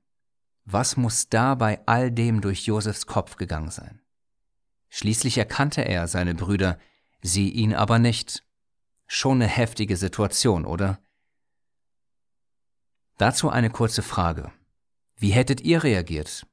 Was 0.67 0.97
muss 0.97 1.29
da 1.29 1.55
bei 1.55 1.81
all 1.87 2.11
dem 2.11 2.43
durch 2.43 2.67
Josefs 2.67 3.07
Kopf 3.07 3.37
gegangen 3.37 3.71
sein? 3.71 4.01
Schließlich 4.91 5.39
erkannte 5.39 5.83
er 5.83 6.09
seine 6.09 6.35
Brüder, 6.35 6.79
sie 7.23 7.49
ihn 7.51 7.75
aber 7.75 7.99
nicht. 7.99 8.43
Schon 9.07 9.41
eine 9.41 9.51
heftige 9.51 9.97
Situation, 9.97 10.67
oder? 10.67 10.99
Dazu 13.17 13.49
eine 13.49 13.71
kurze 13.71 14.03
Frage. 14.03 14.53
Wie 15.17 15.31
hättet 15.31 15.63
ihr 15.63 15.83
reagiert? 15.83 16.47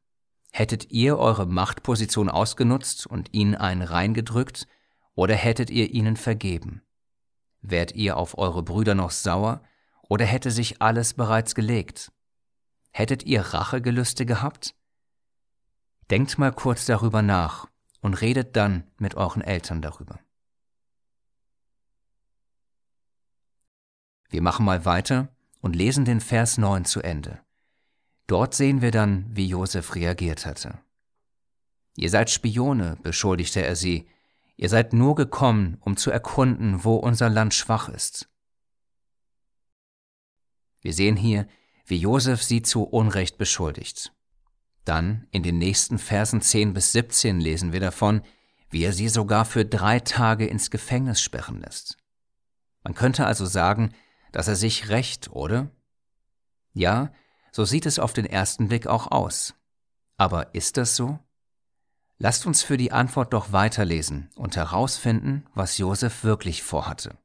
Hättet 0.55 0.91
ihr 0.91 1.17
eure 1.17 1.47
Machtposition 1.47 2.29
ausgenutzt 2.29 3.07
und 3.07 3.33
ihnen 3.33 3.55
einen 3.55 3.81
reingedrückt, 3.81 4.67
oder 5.15 5.33
hättet 5.33 5.71
ihr 5.71 5.89
ihnen 5.89 6.15
vergeben? 6.15 6.83
Wärt 7.61 7.93
ihr 7.93 8.17
auf 8.17 8.37
eure 8.37 8.61
Brüder 8.61 8.93
noch 8.93 9.09
sauer, 9.09 9.63
oder 10.03 10.25
hätte 10.25 10.51
sich 10.51 10.79
alles 10.79 11.15
bereits 11.15 11.55
gelegt? 11.55 12.11
Hättet 12.91 13.23
ihr 13.23 13.41
Rachegelüste 13.41 14.27
gehabt? 14.27 14.75
Denkt 16.11 16.37
mal 16.37 16.53
kurz 16.53 16.85
darüber 16.85 17.23
nach 17.23 17.67
und 18.01 18.21
redet 18.21 18.55
dann 18.55 18.83
mit 18.99 19.15
euren 19.15 19.41
Eltern 19.41 19.81
darüber. 19.81 20.19
Wir 24.29 24.43
machen 24.43 24.65
mal 24.65 24.85
weiter 24.85 25.29
und 25.61 25.75
lesen 25.75 26.05
den 26.05 26.21
Vers 26.21 26.59
9 26.59 26.85
zu 26.85 27.01
Ende. 27.01 27.41
Dort 28.27 28.53
sehen 28.53 28.81
wir 28.81 28.91
dann, 28.91 29.25
wie 29.29 29.47
Josef 29.47 29.95
reagiert 29.95 30.45
hatte. 30.45 30.79
Ihr 31.95 32.09
seid 32.09 32.29
Spione, 32.29 32.97
beschuldigte 33.03 33.63
er 33.63 33.75
sie, 33.75 34.07
ihr 34.55 34.69
seid 34.69 34.93
nur 34.93 35.15
gekommen, 35.15 35.77
um 35.81 35.97
zu 35.97 36.09
erkunden, 36.09 36.83
wo 36.83 36.95
unser 36.95 37.29
Land 37.29 37.53
schwach 37.53 37.89
ist. 37.89 38.29
Wir 40.81 40.93
sehen 40.93 41.15
hier, 41.15 41.47
wie 41.85 41.97
Josef 41.97 42.41
sie 42.43 42.61
zu 42.61 42.83
Unrecht 42.83 43.37
beschuldigt. 43.37 44.13
Dann 44.85 45.27
in 45.31 45.43
den 45.43 45.57
nächsten 45.57 45.97
Versen 45.97 46.41
10 46.41 46.73
bis 46.73 46.91
17 46.91 47.39
lesen 47.39 47.71
wir 47.71 47.79
davon, 47.79 48.21
wie 48.69 48.83
er 48.83 48.93
sie 48.93 49.07
sogar 49.07 49.45
für 49.45 49.65
drei 49.65 49.99
Tage 49.99 50.45
ins 50.45 50.71
Gefängnis 50.71 51.21
sperren 51.21 51.61
lässt. 51.61 51.97
Man 52.83 52.95
könnte 52.95 53.25
also 53.25 53.45
sagen, 53.45 53.93
dass 54.31 54.47
er 54.47 54.55
sich 54.55 54.89
rächt, 54.89 55.31
oder? 55.31 55.69
Ja, 56.73 57.13
so 57.53 57.65
sieht 57.65 57.85
es 57.85 57.99
auf 57.99 58.13
den 58.13 58.25
ersten 58.25 58.67
Blick 58.67 58.87
auch 58.87 59.11
aus. 59.11 59.53
Aber 60.17 60.55
ist 60.55 60.77
das 60.77 60.95
so? 60.95 61.19
Lasst 62.17 62.45
uns 62.45 62.63
für 62.63 62.77
die 62.77 62.91
Antwort 62.91 63.33
doch 63.33 63.51
weiterlesen 63.51 64.29
und 64.35 64.55
herausfinden, 64.55 65.45
was 65.53 65.77
Josef 65.77 66.23
wirklich 66.23 66.63
vorhatte. 66.63 67.15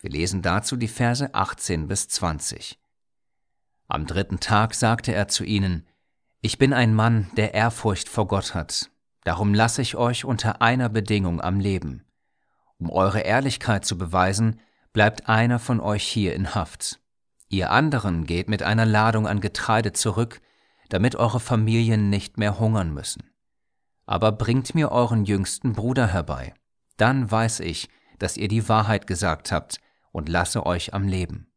Wir 0.00 0.10
lesen 0.10 0.42
dazu 0.42 0.76
die 0.76 0.88
Verse 0.88 1.34
18 1.34 1.88
bis 1.88 2.08
20. 2.08 2.78
Am 3.88 4.06
dritten 4.06 4.40
Tag 4.40 4.74
sagte 4.74 5.12
er 5.12 5.28
zu 5.28 5.42
ihnen, 5.44 5.86
Ich 6.42 6.58
bin 6.58 6.72
ein 6.72 6.94
Mann, 6.94 7.30
der 7.36 7.54
Ehrfurcht 7.54 8.08
vor 8.08 8.26
Gott 8.26 8.54
hat, 8.54 8.90
darum 9.24 9.54
lasse 9.54 9.80
ich 9.80 9.96
euch 9.96 10.24
unter 10.24 10.60
einer 10.60 10.88
Bedingung 10.88 11.40
am 11.40 11.60
Leben. 11.60 12.04
Um 12.78 12.90
eure 12.90 13.20
Ehrlichkeit 13.20 13.86
zu 13.86 13.96
beweisen, 13.96 14.60
bleibt 14.92 15.28
einer 15.28 15.58
von 15.58 15.80
euch 15.80 16.06
hier 16.06 16.34
in 16.34 16.54
Haft. 16.54 17.00
Ihr 17.48 17.70
anderen 17.70 18.24
geht 18.24 18.48
mit 18.48 18.62
einer 18.62 18.86
Ladung 18.86 19.26
an 19.26 19.40
Getreide 19.40 19.92
zurück, 19.92 20.40
damit 20.88 21.16
eure 21.16 21.40
Familien 21.40 22.10
nicht 22.10 22.38
mehr 22.38 22.58
hungern 22.58 22.92
müssen. 22.92 23.30
Aber 24.04 24.32
bringt 24.32 24.74
mir 24.74 24.90
euren 24.90 25.24
jüngsten 25.24 25.72
Bruder 25.72 26.06
herbei, 26.06 26.54
dann 26.96 27.30
weiß 27.30 27.60
ich, 27.60 27.88
dass 28.18 28.36
ihr 28.36 28.48
die 28.48 28.68
Wahrheit 28.68 29.06
gesagt 29.06 29.52
habt 29.52 29.78
und 30.12 30.28
lasse 30.28 30.64
euch 30.64 30.94
am 30.94 31.06
Leben. 31.06 31.52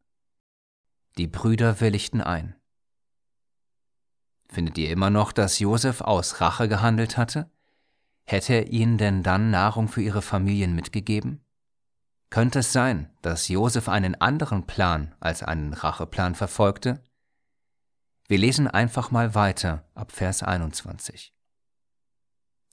Die 1.17 1.27
Brüder 1.27 1.79
willigten 1.79 2.22
ein. 2.22 2.55
Findet 4.48 4.77
ihr 4.77 4.89
immer 4.89 5.10
noch, 5.10 5.31
dass 5.31 5.60
Josef 5.60 6.01
aus 6.01 6.41
Rache 6.41 6.67
gehandelt 6.67 7.17
hatte? 7.17 7.51
Hätte 8.25 8.53
er 8.53 8.72
ihnen 8.72 8.98
denn 8.98 9.24
dann 9.24 9.51
Nahrung 9.51 9.88
für 9.88 10.01
ihre 10.01 10.22
Familien 10.22 10.75
mitgegeben? 10.75 11.43
Könnte 12.29 12.59
es 12.59 12.71
sein, 12.71 13.09
dass 13.21 13.48
Josef 13.48 13.89
einen 13.89 14.13
anderen 14.21 14.67
Plan 14.67 15.15
als 15.19 15.41
einen 15.41 15.74
Racheplan 15.74 16.36
verfolgte? 16.36 17.01
Wir 18.27 18.38
lesen 18.38 18.67
einfach 18.67 19.09
mal 19.09 19.33
weiter 19.33 19.83
ab 19.95 20.12
Vers 20.12 20.43
21. 20.43 21.33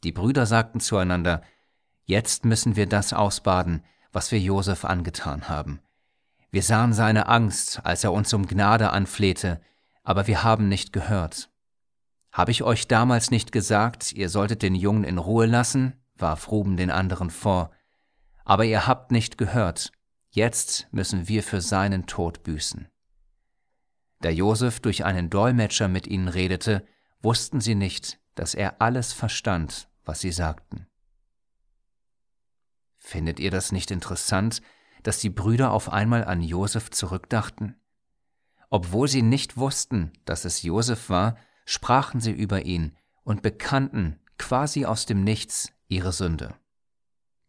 Die 0.05 0.13
Brüder 0.13 0.45
sagten 0.45 0.81
zueinander, 0.81 1.43
Jetzt 2.05 2.45
müssen 2.45 2.77
wir 2.77 2.87
das 2.87 3.13
ausbaden, 3.13 3.83
was 4.13 4.31
wir 4.31 4.39
Josef 4.39 4.85
angetan 4.85 5.49
haben. 5.49 5.81
Wir 6.51 6.63
sahen 6.63 6.93
seine 6.93 7.27
Angst, 7.27 7.81
als 7.85 8.05
er 8.05 8.13
uns 8.13 8.33
um 8.33 8.47
Gnade 8.47 8.91
anflehte, 8.91 9.61
aber 10.05 10.27
wir 10.27 10.45
haben 10.45 10.69
nicht 10.69 10.93
gehört. 10.93 11.51
Habe 12.31 12.51
ich 12.51 12.63
euch 12.63 12.87
damals 12.87 13.31
nicht 13.31 13.51
gesagt, 13.51 14.13
ihr 14.13 14.29
solltet 14.29 14.63
den 14.63 14.75
Jungen 14.75 15.05
in 15.05 15.19
Ruhe 15.19 15.47
lassen? 15.47 15.95
warf 16.15 16.51
Ruben 16.51 16.77
den 16.77 16.91
anderen 16.91 17.31
vor. 17.31 17.71
Aber 18.47 18.65
ihr 18.65 18.87
habt 18.87 19.11
nicht 19.11 19.39
gehört, 19.39 19.91
jetzt 20.31 20.87
müssen 20.93 21.27
wir 21.27 21.43
für 21.43 21.61
seinen 21.61 22.07
Tod 22.07 22.45
büßen. 22.45 22.89
Da 24.21 24.31
Josef 24.31 24.79
durch 24.79 25.05
einen 25.05 25.31
Dolmetscher 25.31 25.89
mit 25.89 26.07
ihnen 26.07 26.29
redete, 26.29 26.87
wussten 27.21 27.61
sie 27.61 27.75
nicht, 27.75 28.21
dass 28.37 28.55
er 28.55 28.81
alles 28.81 29.13
verstand, 29.13 29.89
was 30.05 30.21
sie 30.21 30.31
sagten. 30.31 30.87
Findet 32.97 33.41
ihr 33.41 33.51
das 33.51 33.73
nicht 33.73 33.91
interessant, 33.91 34.63
dass 35.03 35.19
die 35.19 35.31
Brüder 35.31 35.73
auf 35.73 35.93
einmal 35.93 36.25
an 36.25 36.41
Josef 36.41 36.91
zurückdachten? 36.91 37.75
Obwohl 38.71 39.09
sie 39.09 39.23
nicht 39.23 39.57
wussten, 39.57 40.13
dass 40.25 40.45
es 40.45 40.63
Josef 40.63 41.11
war, 41.11 41.37
sprachen 41.65 42.21
sie 42.21 42.33
über 42.33 42.65
ihn 42.65 42.97
und 43.25 43.43
bekannten 43.43 44.21
quasi 44.39 44.87
aus 44.87 45.05
dem 45.05 45.25
Nichts 45.25 45.73
ihre 45.89 46.13
Sünde. 46.13 46.55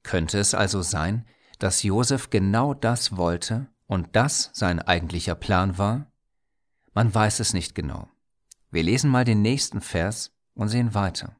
Könnte 0.07 0.39
es 0.39 0.53
also 0.53 0.81
sein, 0.83 1.25
dass 1.59 1.83
Josef 1.83 2.29
genau 2.29 2.73
das 2.73 3.17
wollte 3.17 3.67
und 3.87 4.15
das 4.15 4.51
sein 4.53 4.79
eigentlicher 4.79 5.35
Plan 5.35 5.77
war? 5.77 6.09
Man 6.93 7.13
weiß 7.13 7.41
es 7.41 7.53
nicht 7.53 7.75
genau. 7.75 8.07
Wir 8.71 8.83
lesen 8.83 9.09
mal 9.09 9.25
den 9.25 9.41
nächsten 9.41 9.81
Vers 9.81 10.33
und 10.53 10.69
sehen 10.69 10.93
weiter. 10.93 11.35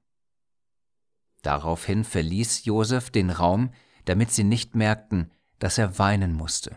Daraufhin 1.44 2.04
verließ 2.04 2.66
Josef 2.66 3.10
den 3.10 3.30
Raum, 3.30 3.72
damit 4.04 4.32
sie 4.32 4.44
nicht 4.44 4.76
merkten, 4.76 5.32
dass 5.60 5.78
er 5.78 5.98
weinen 5.98 6.34
musste. 6.34 6.76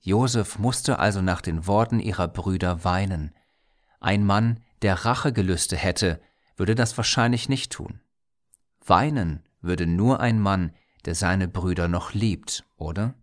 Josef 0.00 0.58
musste 0.58 0.98
also 0.98 1.22
nach 1.22 1.42
den 1.42 1.68
Worten 1.68 2.00
ihrer 2.00 2.26
Brüder 2.26 2.82
weinen. 2.82 3.32
Ein 4.00 4.26
Mann, 4.26 4.64
der 4.82 5.04
Rachegelüste 5.04 5.76
hätte, 5.76 6.20
würde 6.56 6.74
das 6.74 6.96
wahrscheinlich 6.96 7.48
nicht 7.48 7.70
tun. 7.70 8.00
Weinen 8.86 9.42
würde 9.60 9.86
nur 9.86 10.20
ein 10.20 10.40
Mann, 10.40 10.74
der 11.04 11.14
seine 11.14 11.48
Brüder 11.48 11.88
noch 11.88 12.14
liebt, 12.14 12.64
oder? 12.76 13.14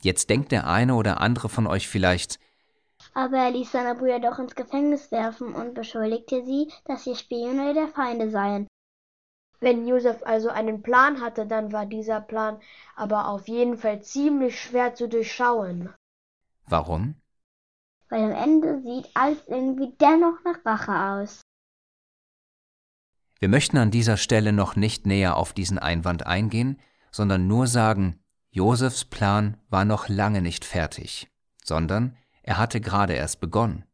Jetzt 0.00 0.30
denkt 0.30 0.52
der 0.52 0.66
eine 0.66 0.94
oder 0.94 1.20
andere 1.20 1.48
von 1.48 1.66
euch 1.66 1.88
vielleicht, 1.88 2.38
aber 3.14 3.38
er 3.38 3.50
ließ 3.50 3.72
seine 3.72 3.94
Brüder 3.94 4.20
doch 4.20 4.38
ins 4.38 4.54
Gefängnis 4.54 5.10
werfen 5.10 5.54
und 5.54 5.74
beschuldigte 5.74 6.44
sie, 6.44 6.72
dass 6.84 7.04
sie 7.04 7.16
Spione 7.16 7.74
der 7.74 7.88
Feinde 7.88 8.30
seien. 8.30 8.66
Wenn 9.60 9.86
Josef 9.86 10.22
also 10.24 10.48
einen 10.48 10.82
Plan 10.82 11.20
hatte, 11.20 11.46
dann 11.46 11.72
war 11.72 11.86
dieser 11.86 12.20
Plan 12.20 12.60
aber 12.96 13.28
auf 13.28 13.46
jeden 13.48 13.76
Fall 13.76 14.02
ziemlich 14.02 14.60
schwer 14.60 14.94
zu 14.94 15.08
durchschauen. 15.08 15.92
Warum? 16.66 17.14
Weil 18.08 18.24
am 18.24 18.32
Ende 18.32 18.82
sieht 18.82 19.10
alles 19.14 19.46
irgendwie 19.46 19.94
dennoch 20.00 20.42
nach 20.44 20.64
Rache 20.66 21.20
aus. 21.20 21.40
Wir 23.42 23.48
möchten 23.48 23.76
an 23.76 23.90
dieser 23.90 24.18
Stelle 24.18 24.52
noch 24.52 24.76
nicht 24.76 25.04
näher 25.04 25.36
auf 25.36 25.52
diesen 25.52 25.80
Einwand 25.80 26.24
eingehen, 26.28 26.78
sondern 27.10 27.48
nur 27.48 27.66
sagen, 27.66 28.20
Josefs 28.52 29.04
Plan 29.04 29.56
war 29.68 29.84
noch 29.84 30.08
lange 30.08 30.40
nicht 30.40 30.64
fertig, 30.64 31.26
sondern 31.64 32.16
er 32.44 32.56
hatte 32.58 32.80
gerade 32.80 33.14
erst 33.14 33.40
begonnen. 33.40 33.84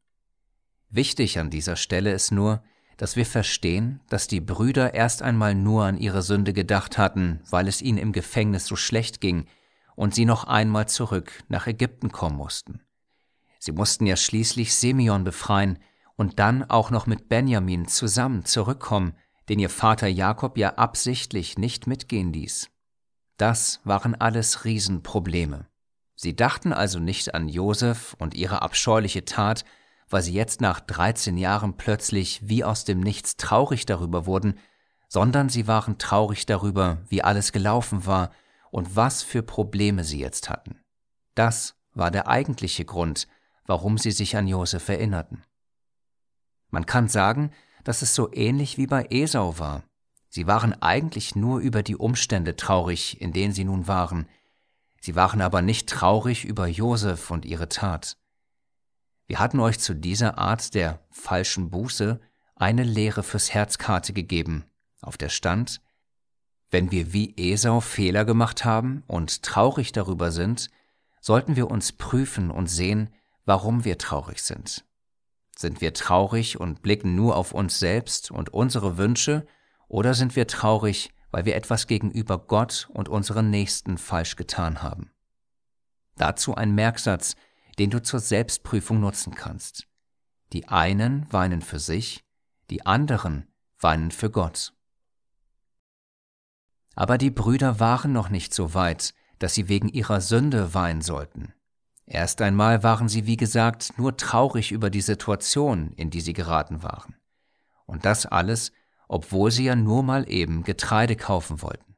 Wichtig 0.91 1.39
an 1.39 1.49
dieser 1.49 1.77
Stelle 1.77 2.13
ist 2.13 2.31
nur, 2.31 2.63
dass 2.99 3.17
wir 3.17 3.25
verstehen, 3.25 4.03
dass 4.11 4.27
die 4.29 4.43
Brüder 4.43 4.93
erst 4.93 5.23
einmal 5.23 5.55
nur 5.55 5.87
an 5.87 5.97
ihre 5.97 6.21
Sünde 6.21 6.53
gedacht 6.53 6.99
hatten, 6.99 7.41
weil 7.49 7.69
es 7.69 7.81
ihnen 7.81 7.97
im 7.97 8.13
Gefängnis 8.13 8.67
so 8.67 8.77
schlecht 8.77 9.23
ging 9.23 9.47
und 9.97 10.15
sie 10.15 10.27
noch 10.27 10.45
einmal 10.45 10.89
zurück 10.89 11.43
nach 11.49 11.67
Ägypten 11.67 12.13
kommen 12.13 12.37
mussten. 12.37 12.83
Sie 13.61 13.73
mussten 13.73 14.05
ja 14.05 14.17
schließlich 14.17 14.75
Simeon 14.75 15.25
befreien 15.25 15.79
und 16.17 16.39
dann 16.39 16.69
auch 16.69 16.91
noch 16.91 17.07
mit 17.07 17.31
Benjamin 17.31 17.89
zusammen 17.89 18.45
zurückkommen, 18.45 19.15
den 19.49 19.59
ihr 19.59 19.71
Vater 19.71 20.09
Jakob 20.09 20.59
ja 20.59 20.75
absichtlich 20.75 21.59
nicht 21.59 21.87
mitgehen 21.87 22.33
ließ. 22.33 22.71
Das 23.37 23.81
waren 23.85 24.15
alles 24.15 24.65
Riesenprobleme. 24.65 25.67
Sie 26.15 26.35
dachten 26.35 26.73
also 26.73 26.99
nicht 26.99 27.35
an 27.35 27.49
Josef 27.49 28.17
und 28.19 28.35
ihre 28.35 28.63
abscheuliche 28.63 29.25
Tat, 29.25 29.65
weil 30.09 30.23
sie 30.23 30.33
jetzt 30.33 30.61
nach 30.61 30.81
13 30.81 31.37
Jahren 31.37 31.77
plötzlich 31.77 32.41
wie 32.49 32.65
aus 32.65 32.85
dem 32.85 33.01
Nichts 33.01 33.37
traurig 33.37 33.87
darüber 33.87 34.27
wurden, 34.27 34.59
sondern 35.09 35.49
sie 35.49 35.67
waren 35.67 35.99
traurig 35.99 36.45
darüber, 36.47 36.99
wie 37.09 37.23
alles 37.23 37.53
gelaufen 37.53 38.07
war 38.07 38.31
und 38.71 38.97
was 38.97 39.23
für 39.23 39.43
Probleme 39.43 40.05
sie 40.05 40.19
jetzt 40.19 40.51
hatten. 40.51 40.81
Das 41.35 41.77
war 41.95 42.11
der 42.11 42.27
eigentliche 42.29 42.85
Grund, 42.85 43.29
warum 43.67 43.97
sie 43.97 44.11
sich 44.11 44.37
an 44.37 44.49
Josef 44.49 44.89
erinnerten. 44.89 45.45
Man 46.71 46.85
kann 46.85 47.09
sagen, 47.09 47.53
dass 47.88 48.03
es 48.03 48.14
so 48.14 48.31
ähnlich 48.35 48.77
wie 48.77 48.87
bei 48.87 49.07
Esau 49.09 49.59
war. 49.59 49.83
Sie 50.29 50.46
waren 50.46 50.74
eigentlich 50.83 51.35
nur 51.35 51.61
über 51.61 51.83
die 51.83 51.96
Umstände 51.96 52.55
traurig, 52.55 53.18
in 53.18 53.33
denen 53.33 53.55
sie 53.55 53.64
nun 53.64 53.88
waren. 53.88 54.29
Sie 55.01 55.16
waren 55.16 55.40
aber 55.40 55.62
nicht 55.62 55.88
traurig 55.88 56.44
über 56.44 56.66
Josef 56.66 57.31
und 57.31 57.46
ihre 57.46 57.70
Tat. 57.70 58.18
Wir 59.27 59.38
hatten 59.38 59.59
euch 59.59 59.79
zu 59.79 59.94
dieser 59.94 60.37
Art 60.37 60.74
der 60.74 61.01
falschen 61.11 61.70
Buße 61.70 62.20
eine 62.57 62.83
Lehre 62.83 63.22
fürs 63.22 63.55
Herzkarte 63.55 64.12
gegeben, 64.12 64.66
auf 65.01 65.16
der 65.16 65.31
stand, 65.31 65.81
wenn 66.70 66.90
wir 66.90 67.14
wie 67.14 67.33
Esau 67.38 67.81
Fehler 67.81 68.27
gemacht 68.27 68.66
haben 68.66 69.03
und 69.07 69.42
traurig 69.42 69.92
darüber 69.92 70.31
sind, 70.31 70.68
sollten 71.22 71.57
wir 71.57 71.70
uns 71.70 71.92
prüfen 71.92 72.51
und 72.51 72.66
sehen, 72.66 73.09
warum 73.46 73.87
wir 73.87 73.96
traurig 73.96 74.42
sind. 74.42 74.85
Sind 75.61 75.81
wir 75.81 75.92
traurig 75.92 76.61
und 76.61 76.83
blicken 76.83 77.16
nur 77.16 77.35
auf 77.35 77.51
uns 77.51 77.81
selbst 77.81 78.31
und 78.31 78.51
unsere 78.55 78.97
Wünsche, 78.97 79.44
oder 79.88 80.14
sind 80.14 80.37
wir 80.37 80.47
traurig, 80.47 81.12
weil 81.33 81.47
wir 81.47 81.57
etwas 81.57 81.88
gegenüber 81.88 82.38
Gott 82.38 82.88
und 82.94 83.09
unseren 83.09 83.51
Nächsten 83.51 83.99
falsch 83.99 84.37
getan 84.37 84.83
haben? 84.85 85.11
Dazu 86.14 86.55
ein 86.55 86.77
Merksatz, 86.77 87.35
den 87.81 87.90
du 87.90 88.01
zur 88.01 88.21
Selbstprüfung 88.21 89.01
nutzen 89.01 89.35
kannst. 89.35 89.88
Die 90.53 90.68
einen 90.68 91.27
weinen 91.33 91.61
für 91.61 91.81
sich, 91.81 92.25
die 92.71 92.87
anderen 92.87 93.49
weinen 93.81 94.12
für 94.12 94.31
Gott. 94.31 94.75
Aber 96.94 97.18
die 97.18 97.33
Brüder 97.33 97.81
waren 97.81 98.12
noch 98.12 98.29
nicht 98.29 98.55
so 98.55 98.75
weit, 98.75 99.12
dass 99.40 99.55
sie 99.55 99.68
wegen 99.68 99.88
ihrer 99.88 100.21
Sünde 100.21 100.73
weinen 100.73 101.03
sollten. 101.03 101.53
Erst 102.11 102.40
einmal 102.40 102.83
waren 102.83 103.09
sie, 103.11 103.27
wie 103.27 103.37
gesagt, 103.37 103.92
nur 103.99 104.16
traurig 104.16 104.73
über 104.73 104.88
die 104.88 105.03
Situation, 105.03 105.92
in 105.97 106.09
die 106.09 106.23
sie 106.23 106.33
geraten 106.33 106.83
waren. 106.83 107.14
Und 107.85 108.07
das 108.07 108.25
alles, 108.25 108.73
obwohl 109.09 109.51
sie 109.51 109.64
ja 109.64 109.77
nur 109.77 110.03
mal 110.03 110.29
eben 110.29 110.64
Getreide 110.64 111.16
kaufen 111.16 111.61
wollten. 111.61 111.97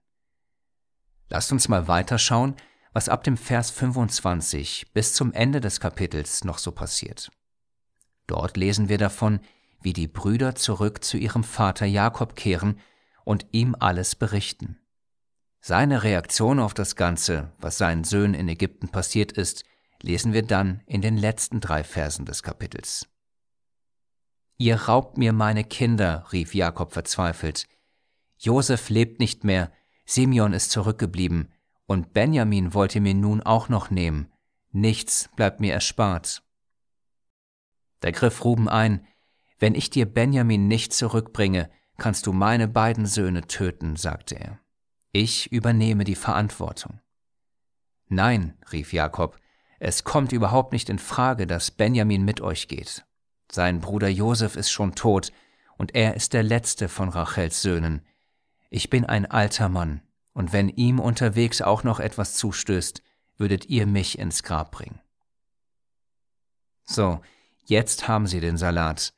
Lasst 1.29 1.53
uns 1.53 1.69
mal 1.69 1.87
weiterschauen, 1.87 2.57
was 2.93 3.09
ab 3.09 3.23
dem 3.23 3.37
Vers 3.37 3.71
25 3.71 4.93
bis 4.93 5.15
zum 5.15 5.33
Ende 5.33 5.61
des 5.61 5.79
Kapitels 5.79 6.43
noch 6.43 6.59
so 6.59 6.73
passiert. 6.73 7.31
Dort 8.27 8.57
lesen 8.57 8.89
wir 8.89 8.99
davon, 8.99 9.39
wie 9.81 9.93
die 9.93 10.09
Brüder 10.09 10.57
zurück 10.57 11.05
zu 11.05 11.19
ihrem 11.19 11.45
Vater 11.45 11.87
Jakob 11.87 12.35
kehren 12.35 12.81
und 13.25 13.47
ihm 13.53 13.77
alles 13.79 14.17
berichten. 14.17 14.77
Seine 15.61 16.03
Reaktion 16.03 16.59
auf 16.59 16.75
das 16.75 16.97
Ganze, 16.97 17.53
was 17.59 17.79
seinen 17.79 18.03
Söhnen 18.03 18.35
in 18.35 18.49
Ägypten 18.49 18.89
passiert 18.89 19.31
ist, 19.31 19.65
lesen 20.03 20.33
wir 20.33 20.43
dann 20.43 20.83
in 20.87 21.03
den 21.03 21.17
letzten 21.17 21.61
drei 21.61 21.85
Versen 21.85 22.27
des 22.27 22.43
Kapitels. 22.43 23.09
Ihr 24.57 24.77
raubt 24.77 25.17
mir 25.17 25.33
meine 25.33 25.65
Kinder, 25.65 26.27
rief 26.33 26.55
Jakob 26.55 26.93
verzweifelt. 26.93 27.67
Josef 28.39 28.91
lebt 28.91 29.19
nicht 29.19 29.45
mehr, 29.45 29.73
Simeon 30.05 30.53
ist 30.53 30.71
zurückgeblieben, 30.71 31.53
und 31.87 32.13
Benjamin 32.13 32.75
wollt 32.75 32.95
ihr 32.95 33.01
mir 33.01 33.15
nun 33.15 33.43
auch 33.43 33.69
noch 33.69 33.91
nehmen. 33.91 34.31
Nichts 34.71 35.29
bleibt 35.35 35.61
mir 35.61 35.73
erspart. 35.73 36.43
Da 38.01 38.11
griff 38.11 38.45
Ruben 38.45 38.69
ein, 38.69 39.07
wenn 39.59 39.75
ich 39.75 39.91
dir 39.91 40.07
Benjamin 40.07 40.69
nicht 40.69 40.93
zurückbringe, 40.93 41.71
kannst 41.97 42.27
du 42.27 42.33
meine 42.33 42.69
beiden 42.69 43.07
Söhne 43.07 43.47
töten, 43.47 43.97
sagte 43.97 44.39
er. 44.39 44.61
Ich 45.13 45.53
übernehme 45.53 46.05
die 46.05 46.15
Verantwortung. 46.15 47.01
Nein, 48.09 48.59
rief 48.73 48.93
Jakob, 48.93 49.39
es 49.81 50.05
kommt 50.05 50.33
überhaupt 50.33 50.73
nicht 50.73 50.91
in 50.91 50.99
Frage, 50.99 51.47
dass 51.47 51.71
Benjamin 51.71 52.23
mit 52.23 52.43
euch 52.43 52.69
geht. 52.69 53.05
Sein 53.51 53.81
Bruder 53.81 54.09
Josef 54.09 54.55
ist 54.55 54.71
schon 54.71 54.95
tot, 54.95 55.33
und 55.79 55.95
er 55.95 56.15
ist 56.15 56.35
der 56.35 56.43
letzte 56.43 56.91
von 56.91 57.09
Rachels 57.09 57.63
Söhnen. 57.63 58.03
Ich 58.69 58.91
bin 58.91 59.07
ein 59.07 59.25
alter 59.25 59.71
Mann, 59.71 60.03
und 60.35 60.53
wenn 60.53 60.69
ihm 60.69 61.01
unterwegs 61.01 61.63
auch 61.63 61.83
noch 61.83 61.99
etwas 61.99 62.35
zustößt, 62.35 63.03
würdet 63.39 63.71
ihr 63.71 63.87
mich 63.87 64.19
ins 64.19 64.43
Grab 64.43 64.71
bringen. 64.71 65.01
So, 66.85 67.23
jetzt 67.65 68.07
haben 68.07 68.27
sie 68.27 68.41
den 68.41 68.59
Salat. 68.59 69.15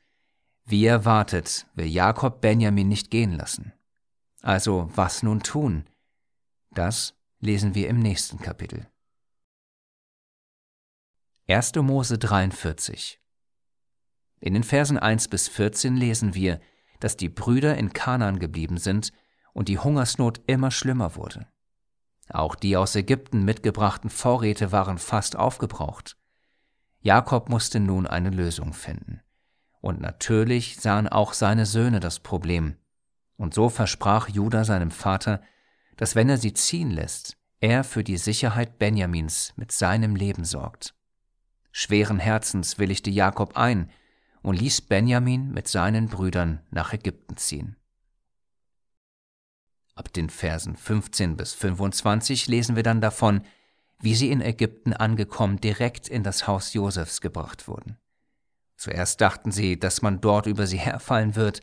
Wie 0.63 0.85
erwartet, 0.85 1.67
will 1.75 1.87
Jakob 1.87 2.39
Benjamin 2.39 2.87
nicht 2.87 3.11
gehen 3.11 3.33
lassen. 3.33 3.73
Also 4.41 4.89
was 4.95 5.23
nun 5.23 5.43
tun? 5.43 5.85
Das 6.71 7.15
lesen 7.41 7.75
wir 7.75 7.89
im 7.89 7.99
nächsten 7.99 8.39
Kapitel. 8.39 8.87
1. 11.45 11.73
Mose 11.75 12.17
43 12.17 13.19
In 14.39 14.53
den 14.53 14.63
Versen 14.63 14.97
1 14.97 15.27
bis 15.27 15.49
14 15.49 15.97
lesen 15.97 16.35
wir, 16.35 16.61
dass 17.01 17.17
die 17.17 17.27
Brüder 17.27 17.75
in 17.75 17.91
Kanaan 17.91 18.39
geblieben 18.39 18.77
sind 18.77 19.11
und 19.51 19.67
die 19.67 19.77
Hungersnot 19.77 20.39
immer 20.47 20.71
schlimmer 20.71 21.17
wurde. 21.17 21.45
Auch 22.29 22.55
die 22.55 22.77
aus 22.77 22.95
Ägypten 22.95 23.43
mitgebrachten 23.43 24.09
Vorräte 24.09 24.71
waren 24.71 24.97
fast 24.97 25.35
aufgebraucht. 25.35 26.15
Jakob 27.01 27.49
musste 27.49 27.81
nun 27.81 28.07
eine 28.07 28.29
Lösung 28.29 28.71
finden. 28.71 29.19
Und 29.81 29.99
natürlich 29.99 30.77
sahen 30.77 31.09
auch 31.09 31.33
seine 31.33 31.65
Söhne 31.65 31.99
das 31.99 32.21
Problem. 32.21 32.77
Und 33.35 33.53
so 33.53 33.67
versprach 33.67 34.29
Judah 34.29 34.63
seinem 34.63 34.91
Vater, 34.91 35.41
dass 35.97 36.15
wenn 36.15 36.29
er 36.29 36.37
sie 36.37 36.53
ziehen 36.53 36.89
lässt, 36.89 37.35
er 37.59 37.83
für 37.83 38.05
die 38.05 38.17
Sicherheit 38.17 38.79
Benjamins 38.79 39.51
mit 39.57 39.73
seinem 39.73 40.15
Leben 40.15 40.45
sorgt. 40.45 40.95
Schweren 41.75 42.19
Herzens 42.19 42.77
willigte 42.77 43.09
Jakob 43.09 43.57
ein 43.57 43.89
und 44.43 44.59
ließ 44.59 44.81
Benjamin 44.81 45.51
mit 45.51 45.67
seinen 45.67 46.07
Brüdern 46.07 46.61
nach 46.69 46.93
Ägypten 46.93 47.35
ziehen. 47.35 47.77
Ab 49.95 50.13
den 50.13 50.29
Versen 50.29 50.75
15 50.75 51.35
bis 51.35 51.53
25 51.55 52.47
lesen 52.47 52.75
wir 52.75 52.83
dann 52.83 53.01
davon, 53.01 53.41
wie 53.99 54.13
sie 54.13 54.29
in 54.29 54.41
Ägypten 54.41 54.93
angekommen 54.93 55.59
direkt 55.59 56.07
in 56.07 56.21
das 56.21 56.45
Haus 56.45 56.73
Josefs 56.73 57.21
gebracht 57.21 57.67
wurden. 57.67 57.97
Zuerst 58.77 59.19
dachten 59.19 59.51
sie, 59.51 59.79
dass 59.79 60.03
man 60.03 60.21
dort 60.21 60.45
über 60.45 60.67
sie 60.67 60.79
herfallen 60.79 61.35
wird, 61.35 61.61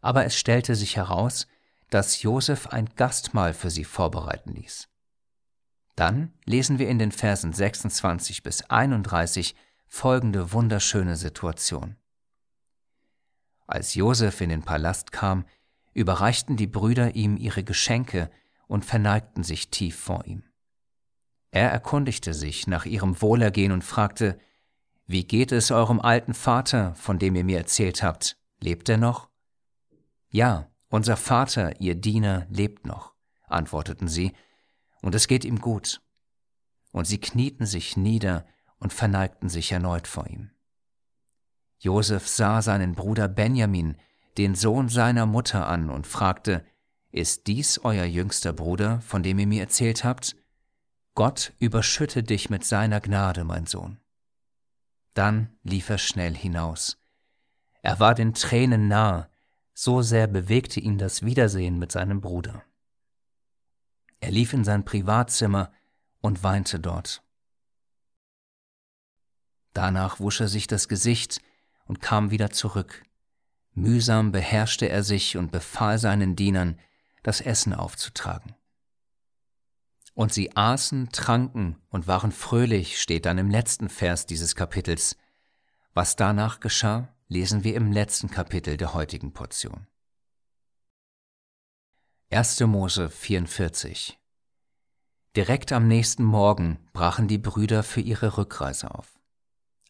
aber 0.00 0.24
es 0.24 0.34
stellte 0.34 0.74
sich 0.76 0.96
heraus, 0.96 1.46
dass 1.90 2.22
Josef 2.22 2.68
ein 2.68 2.88
Gastmahl 2.96 3.52
für 3.52 3.68
sie 3.68 3.84
vorbereiten 3.84 4.52
ließ. 4.52 4.88
Dann 5.96 6.32
lesen 6.44 6.78
wir 6.78 6.88
in 6.88 6.98
den 6.98 7.12
Versen 7.12 7.52
26 7.52 8.42
bis 8.42 8.62
31 8.62 9.54
folgende 9.86 10.52
wunderschöne 10.52 11.16
Situation. 11.16 11.96
Als 13.66 13.94
Josef 13.94 14.40
in 14.40 14.50
den 14.50 14.62
Palast 14.62 15.12
kam, 15.12 15.44
überreichten 15.92 16.56
die 16.56 16.66
Brüder 16.66 17.14
ihm 17.14 17.36
ihre 17.36 17.62
Geschenke 17.62 18.30
und 18.66 18.84
verneigten 18.84 19.44
sich 19.44 19.70
tief 19.70 19.98
vor 19.98 20.24
ihm. 20.24 20.44
Er 21.50 21.70
erkundigte 21.70 22.32
sich 22.32 22.66
nach 22.66 22.86
ihrem 22.86 23.20
Wohlergehen 23.20 23.72
und 23.72 23.84
fragte, 23.84 24.38
Wie 25.06 25.24
geht 25.24 25.52
es 25.52 25.70
eurem 25.70 26.00
alten 26.00 26.32
Vater, 26.32 26.94
von 26.94 27.18
dem 27.18 27.36
ihr 27.36 27.44
mir 27.44 27.58
erzählt 27.58 28.02
habt? 28.02 28.38
Lebt 28.60 28.88
er 28.88 28.96
noch? 28.96 29.28
Ja, 30.30 30.70
unser 30.88 31.18
Vater, 31.18 31.78
ihr 31.80 31.94
Diener, 31.94 32.46
lebt 32.48 32.86
noch, 32.86 33.12
antworteten 33.46 34.08
sie, 34.08 34.32
und 35.02 35.14
es 35.14 35.28
geht 35.28 35.44
ihm 35.44 35.60
gut. 35.60 36.00
Und 36.92 37.06
sie 37.06 37.18
knieten 37.18 37.66
sich 37.66 37.96
nieder 37.96 38.46
und 38.78 38.92
verneigten 38.92 39.48
sich 39.48 39.70
erneut 39.72 40.06
vor 40.08 40.26
ihm. 40.26 40.50
Josef 41.78 42.28
sah 42.28 42.62
seinen 42.62 42.94
Bruder 42.94 43.28
Benjamin, 43.28 43.96
den 44.38 44.54
Sohn 44.54 44.88
seiner 44.88 45.26
Mutter, 45.26 45.66
an 45.66 45.90
und 45.90 46.06
fragte, 46.06 46.64
Ist 47.10 47.46
dies 47.48 47.78
euer 47.78 48.04
jüngster 48.04 48.52
Bruder, 48.52 49.00
von 49.02 49.22
dem 49.22 49.38
ihr 49.38 49.46
mir 49.46 49.60
erzählt 49.60 50.04
habt? 50.04 50.36
Gott 51.14 51.52
überschütte 51.58 52.22
dich 52.22 52.48
mit 52.48 52.64
seiner 52.64 53.00
Gnade, 53.00 53.44
mein 53.44 53.66
Sohn. 53.66 53.98
Dann 55.14 55.50
lief 55.62 55.90
er 55.90 55.98
schnell 55.98 56.34
hinaus. 56.34 56.96
Er 57.82 58.00
war 58.00 58.14
den 58.14 58.32
Tränen 58.32 58.88
nahe, 58.88 59.28
so 59.74 60.02
sehr 60.02 60.26
bewegte 60.26 60.80
ihn 60.80 60.98
das 60.98 61.22
Wiedersehen 61.22 61.78
mit 61.78 61.92
seinem 61.92 62.20
Bruder. 62.20 62.62
Er 64.22 64.30
lief 64.30 64.52
in 64.52 64.62
sein 64.62 64.84
Privatzimmer 64.84 65.72
und 66.20 66.44
weinte 66.44 66.78
dort. 66.78 67.24
Danach 69.74 70.20
wusch 70.20 70.40
er 70.40 70.46
sich 70.46 70.68
das 70.68 70.86
Gesicht 70.86 71.40
und 71.86 72.00
kam 72.00 72.30
wieder 72.30 72.50
zurück. 72.50 73.02
Mühsam 73.74 74.30
beherrschte 74.30 74.88
er 74.88 75.02
sich 75.02 75.36
und 75.36 75.50
befahl 75.50 75.98
seinen 75.98 76.36
Dienern, 76.36 76.78
das 77.24 77.40
Essen 77.40 77.74
aufzutragen. 77.74 78.54
Und 80.14 80.32
sie 80.32 80.56
aßen, 80.56 81.10
tranken 81.10 81.82
und 81.88 82.06
waren 82.06 82.30
fröhlich, 82.30 83.00
steht 83.00 83.26
dann 83.26 83.38
im 83.38 83.50
letzten 83.50 83.88
Vers 83.88 84.26
dieses 84.26 84.54
Kapitels. 84.54 85.16
Was 85.94 86.14
danach 86.14 86.60
geschah, 86.60 87.08
lesen 87.26 87.64
wir 87.64 87.74
im 87.74 87.90
letzten 87.90 88.30
Kapitel 88.30 88.76
der 88.76 88.94
heutigen 88.94 89.32
Portion. 89.32 89.88
1. 92.34 92.60
Mose 92.60 93.10
44 93.10 94.18
Direkt 95.36 95.70
am 95.70 95.86
nächsten 95.86 96.24
Morgen 96.24 96.78
brachen 96.94 97.28
die 97.28 97.36
Brüder 97.36 97.82
für 97.82 98.00
ihre 98.00 98.38
Rückreise 98.38 98.90
auf. 98.94 99.20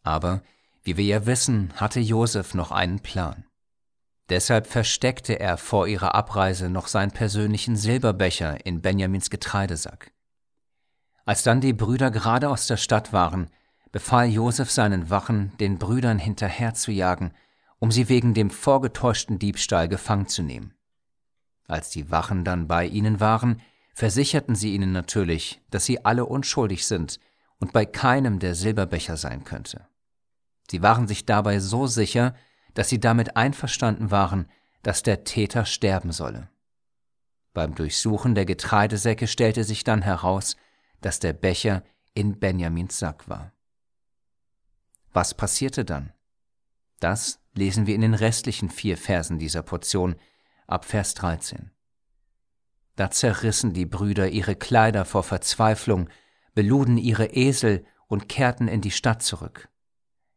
Aber, 0.03 0.43
wie 0.83 0.97
wir 0.97 1.05
ja 1.05 1.25
wissen, 1.25 1.73
hatte 1.77 2.01
Josef 2.01 2.55
noch 2.55 2.73
einen 2.73 2.99
Plan. 2.99 3.45
Deshalb 4.29 4.67
versteckte 4.67 5.39
er 5.39 5.57
vor 5.57 5.87
ihrer 5.87 6.17
Abreise 6.17 6.69
noch 6.69 6.89
seinen 6.89 7.13
persönlichen 7.13 7.77
Silberbecher 7.77 8.67
in 8.67 8.81
Benjamins 8.81 9.31
Getreidesack. 9.31 10.11
Als 11.25 11.45
dann 11.45 11.61
die 11.61 11.73
Brüder 11.73 12.11
gerade 12.11 12.49
aus 12.49 12.67
der 12.67 12.77
Stadt 12.77 13.13
waren, 13.13 13.51
befahl 13.93 14.27
Josef 14.27 14.69
seinen 14.69 15.11
Wachen, 15.11 15.57
den 15.59 15.79
Brüdern 15.79 16.19
hinterherzujagen, 16.19 17.35
um 17.79 17.93
sie 17.93 18.09
wegen 18.09 18.35
dem 18.35 18.51
vorgetäuschten 18.51 19.39
Diebstahl 19.39 19.87
gefangen 19.87 20.27
zu 20.27 20.43
nehmen. 20.43 20.75
Als 21.73 21.89
die 21.89 22.11
Wachen 22.11 22.45
dann 22.45 22.69
bei 22.69 22.85
ihnen 22.85 23.19
waren, 23.19 23.63
versicherten 23.95 24.55
sie 24.55 24.75
ihnen 24.75 24.93
natürlich, 24.93 25.63
dass 25.71 25.87
sie 25.87 26.05
alle 26.05 26.27
unschuldig 26.27 26.87
sind 26.87 27.19
und 27.61 27.73
bei 27.73 27.87
keinem 27.87 28.41
der 28.41 28.55
Silberbecher 28.55 29.17
sein 29.17 29.45
könnte. 29.45 29.89
Sie 30.71 30.83
waren 30.83 31.09
sich 31.09 31.25
dabei 31.25 31.61
so 31.61 31.87
sicher, 31.87 32.35
dass 32.75 32.91
sie 32.91 33.01
damit 33.01 33.39
einverstanden 33.39 34.11
waren, 34.11 34.51
dass 34.83 35.03
der 35.03 35.25
Täter 35.25 35.65
sterben 35.65 36.13
solle. 36.13 36.51
Beim 37.55 37.75
Durchsuchen 37.75 38.35
der 38.35 38.45
Getreidesäcke 38.45 39.27
stellte 39.27 39.65
sich 39.65 39.83
dann 39.83 40.03
heraus, 40.03 40.57
dass 41.01 41.21
der 41.21 41.33
Becher 41.33 41.85
in 42.13 42.39
Benjamins 42.39 42.99
Sack 42.99 43.31
war. 43.31 43.51
Was 45.15 45.33
passierte 45.33 45.87
dann? 45.87 46.13
Das 47.01 47.41
lesen 47.55 47.87
wir 47.87 47.95
in 47.95 48.03
den 48.03 48.13
restlichen 48.13 48.69
vier 48.69 48.99
Versen 48.99 49.39
dieser 49.39 49.63
Portion 49.63 50.17
ab 50.67 50.85
Vers 50.85 51.15
13. 51.15 51.71
Da 52.97 53.11
zerrissen 53.11 53.73
die 53.73 53.87
Brüder 53.87 54.29
ihre 54.29 54.55
Kleider 54.55 55.05
vor 55.05 55.23
Verzweiflung, 55.23 56.09
beluden 56.55 56.99
ihre 56.99 57.27
Esel 57.27 57.85
und 58.07 58.29
kehrten 58.29 58.69
in 58.69 58.81
die 58.81 58.91
Stadt 58.91 59.23
zurück. 59.23 59.69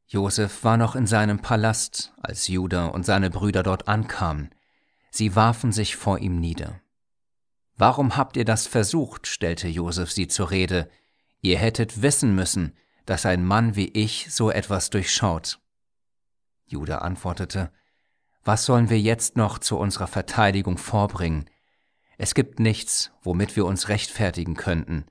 Josef 0.08 0.64
war 0.64 0.78
noch 0.78 0.96
in 0.96 1.08
seinem 1.08 1.40
Palast, 1.40 2.14
als 2.22 2.48
Judah 2.48 2.88
und 2.88 3.06
seine 3.06 3.30
Brüder 3.30 3.64
dort 3.64 3.88
ankamen. 3.88 4.54
Sie 5.10 5.36
warfen 5.36 5.72
sich 5.72 5.96
vor 5.96 6.20
ihm 6.20 6.40
nieder. 6.40 6.80
Warum 7.76 8.16
habt 8.16 8.38
ihr 8.38 8.46
das 8.46 8.68
versucht? 8.68 9.28
stellte 9.28 9.68
Josef 9.68 10.12
sie 10.12 10.28
zur 10.28 10.52
Rede. 10.52 10.90
Ihr 11.42 11.58
hättet 11.58 12.02
wissen 12.02 12.36
müssen, 12.36 12.74
dass 13.06 13.26
ein 13.26 13.44
Mann 13.44 13.76
wie 13.76 13.90
ich 13.90 14.34
so 14.34 14.52
etwas 14.52 14.90
durchschaut. 14.90 15.60
Judah 16.66 17.00
antwortete, 17.00 17.72
Was 18.46 18.64
sollen 18.64 18.92
wir 18.92 19.00
jetzt 19.00 19.38
noch 19.38 19.58
zu 19.58 19.76
unserer 19.76 20.06
Verteidigung 20.06 20.78
vorbringen? 20.78 21.50
Es 22.20 22.36
gibt 22.36 22.60
nichts, 22.60 23.12
womit 23.24 23.56
wir 23.56 23.66
uns 23.66 23.90
rechtfertigen 23.90 24.54
könnten. 24.54 25.06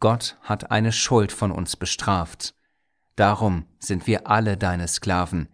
Gott 0.00 0.36
hat 0.42 0.72
eine 0.72 0.90
Schuld 0.90 1.30
von 1.30 1.52
uns 1.52 1.76
bestraft. 1.76 2.56
Darum 3.14 3.66
sind 3.78 4.08
wir 4.08 4.26
alle 4.26 4.56
deine 4.56 4.88
Sklaven, 4.88 5.48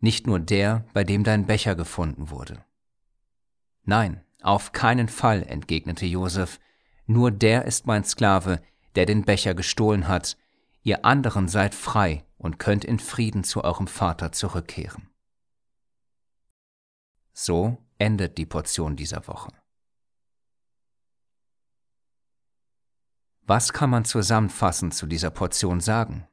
nicht 0.00 0.26
nur 0.26 0.38
der, 0.38 0.84
bei 0.92 1.02
dem 1.02 1.24
dein 1.24 1.46
Becher 1.46 1.76
gefunden 1.76 2.28
wurde. 2.28 2.62
Nein, 3.84 4.20
auf 4.42 4.72
keinen 4.72 5.08
Fall, 5.08 5.44
entgegnete 5.44 6.04
Josef, 6.04 6.60
nur 7.06 7.30
der 7.30 7.64
ist 7.64 7.86
mein 7.86 8.04
Sklave, 8.04 8.60
der 8.96 9.06
den 9.06 9.24
Becher 9.24 9.54
gestohlen 9.54 10.08
hat, 10.08 10.36
ihr 10.82 11.06
anderen 11.06 11.48
seid 11.48 11.74
frei 11.74 12.26
und 12.36 12.58
könnt 12.58 12.84
in 12.84 12.98
Frieden 12.98 13.44
zu 13.44 13.64
eurem 13.64 13.86
Vater 13.86 14.32
zurückkehren. 14.32 15.08
So 17.38 17.76
endet 17.98 18.38
die 18.38 18.46
Portion 18.46 18.96
dieser 18.96 19.28
Woche. 19.28 19.52
Was 23.42 23.74
kann 23.74 23.90
man 23.90 24.06
zusammenfassend 24.06 24.94
zu 24.94 25.06
dieser 25.06 25.28
Portion 25.28 25.80
sagen? 25.80 26.26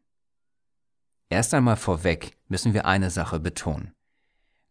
Erst 1.27 1.53
einmal 1.53 1.75
vorweg 1.75 2.37
müssen 2.47 2.73
wir 2.73 2.85
eine 2.85 3.09
Sache 3.09 3.41
betonen. 3.41 3.91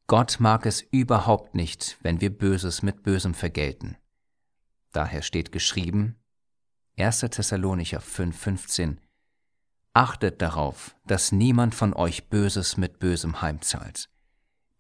Gott 0.07 0.40
mag 0.40 0.64
es 0.64 0.81
überhaupt 0.81 1.55
nicht, 1.55 1.99
wenn 2.01 2.23
wir 2.23 2.31
Böses 2.31 2.81
mit 2.81 3.03
Bösem 3.03 3.35
vergelten. 3.35 3.99
Daher 4.92 5.21
steht 5.21 5.53
geschrieben, 5.53 6.16
1. 6.97 7.21
Thessalonicher 7.21 8.01
5,15 8.01 8.97
Achtet 9.92 10.40
darauf, 10.40 10.97
dass 11.07 11.31
niemand 11.31 11.75
von 11.75 11.92
euch 11.92 12.31
Böses 12.31 12.79
mit 12.79 12.99
Bösem 12.99 13.42
heimzahlt. 13.42 14.09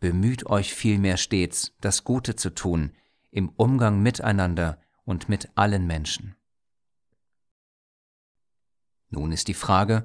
Bemüht 0.02 0.46
euch 0.46 0.74
vielmehr 0.74 1.16
stets, 1.16 1.76
das 1.80 2.02
Gute 2.02 2.34
zu 2.34 2.50
tun, 2.50 2.90
im 3.30 3.50
Umgang 3.50 4.02
miteinander 4.02 4.80
und 5.04 5.28
mit 5.28 5.50
allen 5.54 5.86
Menschen. 5.86 6.34
Nun 9.10 9.30
ist 9.30 9.46
die 9.46 9.54
Frage, 9.54 10.04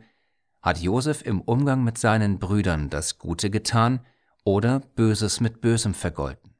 hat 0.61 0.77
Josef 0.77 1.23
im 1.23 1.41
Umgang 1.41 1.83
mit 1.83 1.97
seinen 1.97 2.37
Brüdern 2.37 2.91
das 2.91 3.17
Gute 3.17 3.49
getan 3.49 4.05
oder 4.43 4.81
Böses 4.81 5.39
mit 5.39 5.61
Bösem 5.61 5.95
vergolten? 5.95 6.53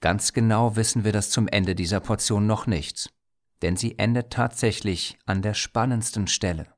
Ganz 0.00 0.32
genau 0.32 0.76
wissen 0.76 1.04
wir 1.04 1.12
das 1.12 1.28
zum 1.28 1.46
Ende 1.46 1.74
dieser 1.74 2.00
Portion 2.00 2.46
noch 2.46 2.66
nicht, 2.66 3.12
denn 3.60 3.76
sie 3.76 3.98
endet 3.98 4.32
tatsächlich 4.32 5.18
an 5.26 5.42
der 5.42 5.52
spannendsten 5.52 6.26
Stelle. 6.26 6.72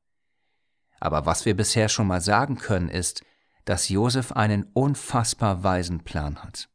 Aber 0.99 1.25
was 1.25 1.45
wir 1.45 1.57
bisher 1.57 1.89
schon 1.89 2.09
mal 2.09 2.21
sagen 2.21 2.57
können, 2.57 2.89
ist, 2.89 3.23
dass 3.67 3.91
Josef 3.91 4.33
einen 4.33 4.65
unfassbar 4.73 5.63
weisen 5.63 6.05
Plan 6.05 6.43
hat. 6.43 6.71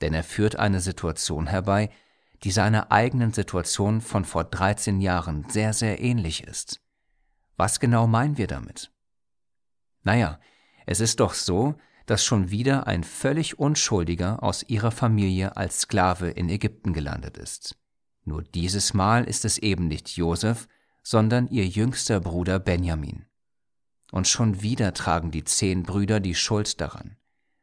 Denn 0.00 0.14
er 0.14 0.22
führt 0.22 0.56
eine 0.56 0.80
Situation 0.80 1.48
herbei, 1.48 1.90
die 2.44 2.50
seiner 2.52 2.92
eigenen 2.92 3.32
Situation 3.32 4.00
von 4.00 4.24
vor 4.24 4.44
13 4.44 5.00
Jahren 5.00 5.48
sehr, 5.48 5.72
sehr 5.72 6.00
ähnlich 6.00 6.44
ist. 6.44 6.80
Was 7.56 7.80
genau 7.80 8.06
meinen 8.06 8.36
wir 8.36 8.46
damit? 8.46 8.92
Naja, 10.02 10.38
es 10.84 11.00
ist 11.00 11.20
doch 11.20 11.32
so, 11.32 11.74
dass 12.04 12.24
schon 12.24 12.50
wieder 12.50 12.86
ein 12.86 13.02
völlig 13.02 13.58
Unschuldiger 13.58 14.42
aus 14.42 14.62
ihrer 14.62 14.90
Familie 14.92 15.56
als 15.56 15.80
Sklave 15.80 16.28
in 16.30 16.48
Ägypten 16.48 16.92
gelandet 16.92 17.38
ist. 17.38 17.76
Nur 18.24 18.42
dieses 18.42 18.92
Mal 18.92 19.24
ist 19.24 19.44
es 19.44 19.58
eben 19.58 19.88
nicht 19.88 20.16
Josef, 20.16 20.68
sondern 21.02 21.48
ihr 21.48 21.66
jüngster 21.66 22.20
Bruder 22.20 22.58
Benjamin. 22.58 23.24
Und 24.12 24.28
schon 24.28 24.62
wieder 24.62 24.94
tragen 24.94 25.30
die 25.30 25.44
zehn 25.44 25.82
Brüder 25.82 26.20
die 26.20 26.34
Schuld 26.34 26.80
daran. 26.80 27.16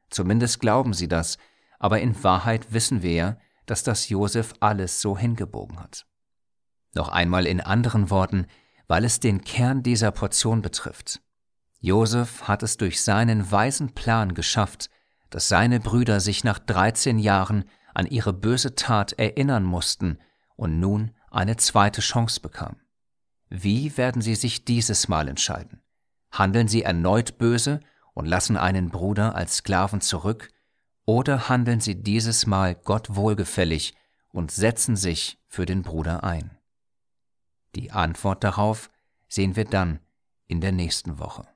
Zumindest 0.09 0.59
glauben 0.59 0.93
sie 0.93 1.07
das, 1.07 1.37
aber 1.79 2.01
in 2.01 2.23
Wahrheit 2.23 2.73
wissen 2.73 3.01
wir 3.01 3.13
ja, 3.13 3.37
dass 3.65 3.83
das 3.83 4.09
Josef 4.09 4.53
alles 4.59 5.01
so 5.01 5.17
hingebogen 5.17 5.79
hat. 5.79 6.05
Noch 6.93 7.09
einmal 7.09 7.47
in 7.47 7.61
anderen 7.61 8.09
Worten, 8.09 8.47
weil 8.87 9.05
es 9.05 9.19
den 9.19 9.43
Kern 9.43 9.83
dieser 9.83 10.11
Portion 10.11 10.61
betrifft. 10.61 11.21
Josef 11.79 12.43
hat 12.43 12.63
es 12.63 12.77
durch 12.77 13.01
seinen 13.01 13.51
weisen 13.51 13.93
Plan 13.93 14.33
geschafft, 14.33 14.89
dass 15.29 15.47
seine 15.47 15.79
Brüder 15.79 16.19
sich 16.19 16.43
nach 16.43 16.59
13 16.59 17.19
Jahren 17.19 17.65
an 17.93 18.05
ihre 18.05 18.33
böse 18.33 18.75
Tat 18.75 19.13
erinnern 19.13 19.63
mussten 19.63 20.19
und 20.55 20.79
nun 20.79 21.11
eine 21.31 21.57
zweite 21.57 22.01
Chance 22.01 22.39
bekamen. 22.39 22.79
Wie 23.49 23.97
werden 23.97 24.21
sie 24.21 24.35
sich 24.35 24.65
dieses 24.65 25.07
Mal 25.07 25.27
entscheiden? 25.27 25.81
Handeln 26.33 26.67
sie 26.67 26.81
erneut 26.81 27.37
böse 27.37 27.79
und 28.13 28.25
lassen 28.25 28.57
einen 28.57 28.89
Bruder 28.89 29.35
als 29.35 29.57
Sklaven 29.57 30.01
zurück, 30.01 30.49
oder 31.05 31.49
handeln 31.49 31.79
sie 31.79 32.01
dieses 32.01 32.47
Mal 32.47 32.75
Gott 32.75 33.15
wohlgefällig 33.15 33.93
und 34.29 34.51
setzen 34.51 34.95
sich 34.95 35.37
für 35.47 35.65
den 35.65 35.83
Bruder 35.83 36.23
ein? 36.23 36.57
Die 37.75 37.91
Antwort 37.91 38.43
darauf 38.43 38.89
sehen 39.27 39.55
wir 39.55 39.65
dann 39.65 39.99
in 40.47 40.59
der 40.59 40.71
nächsten 40.71 41.19
Woche. 41.19 41.47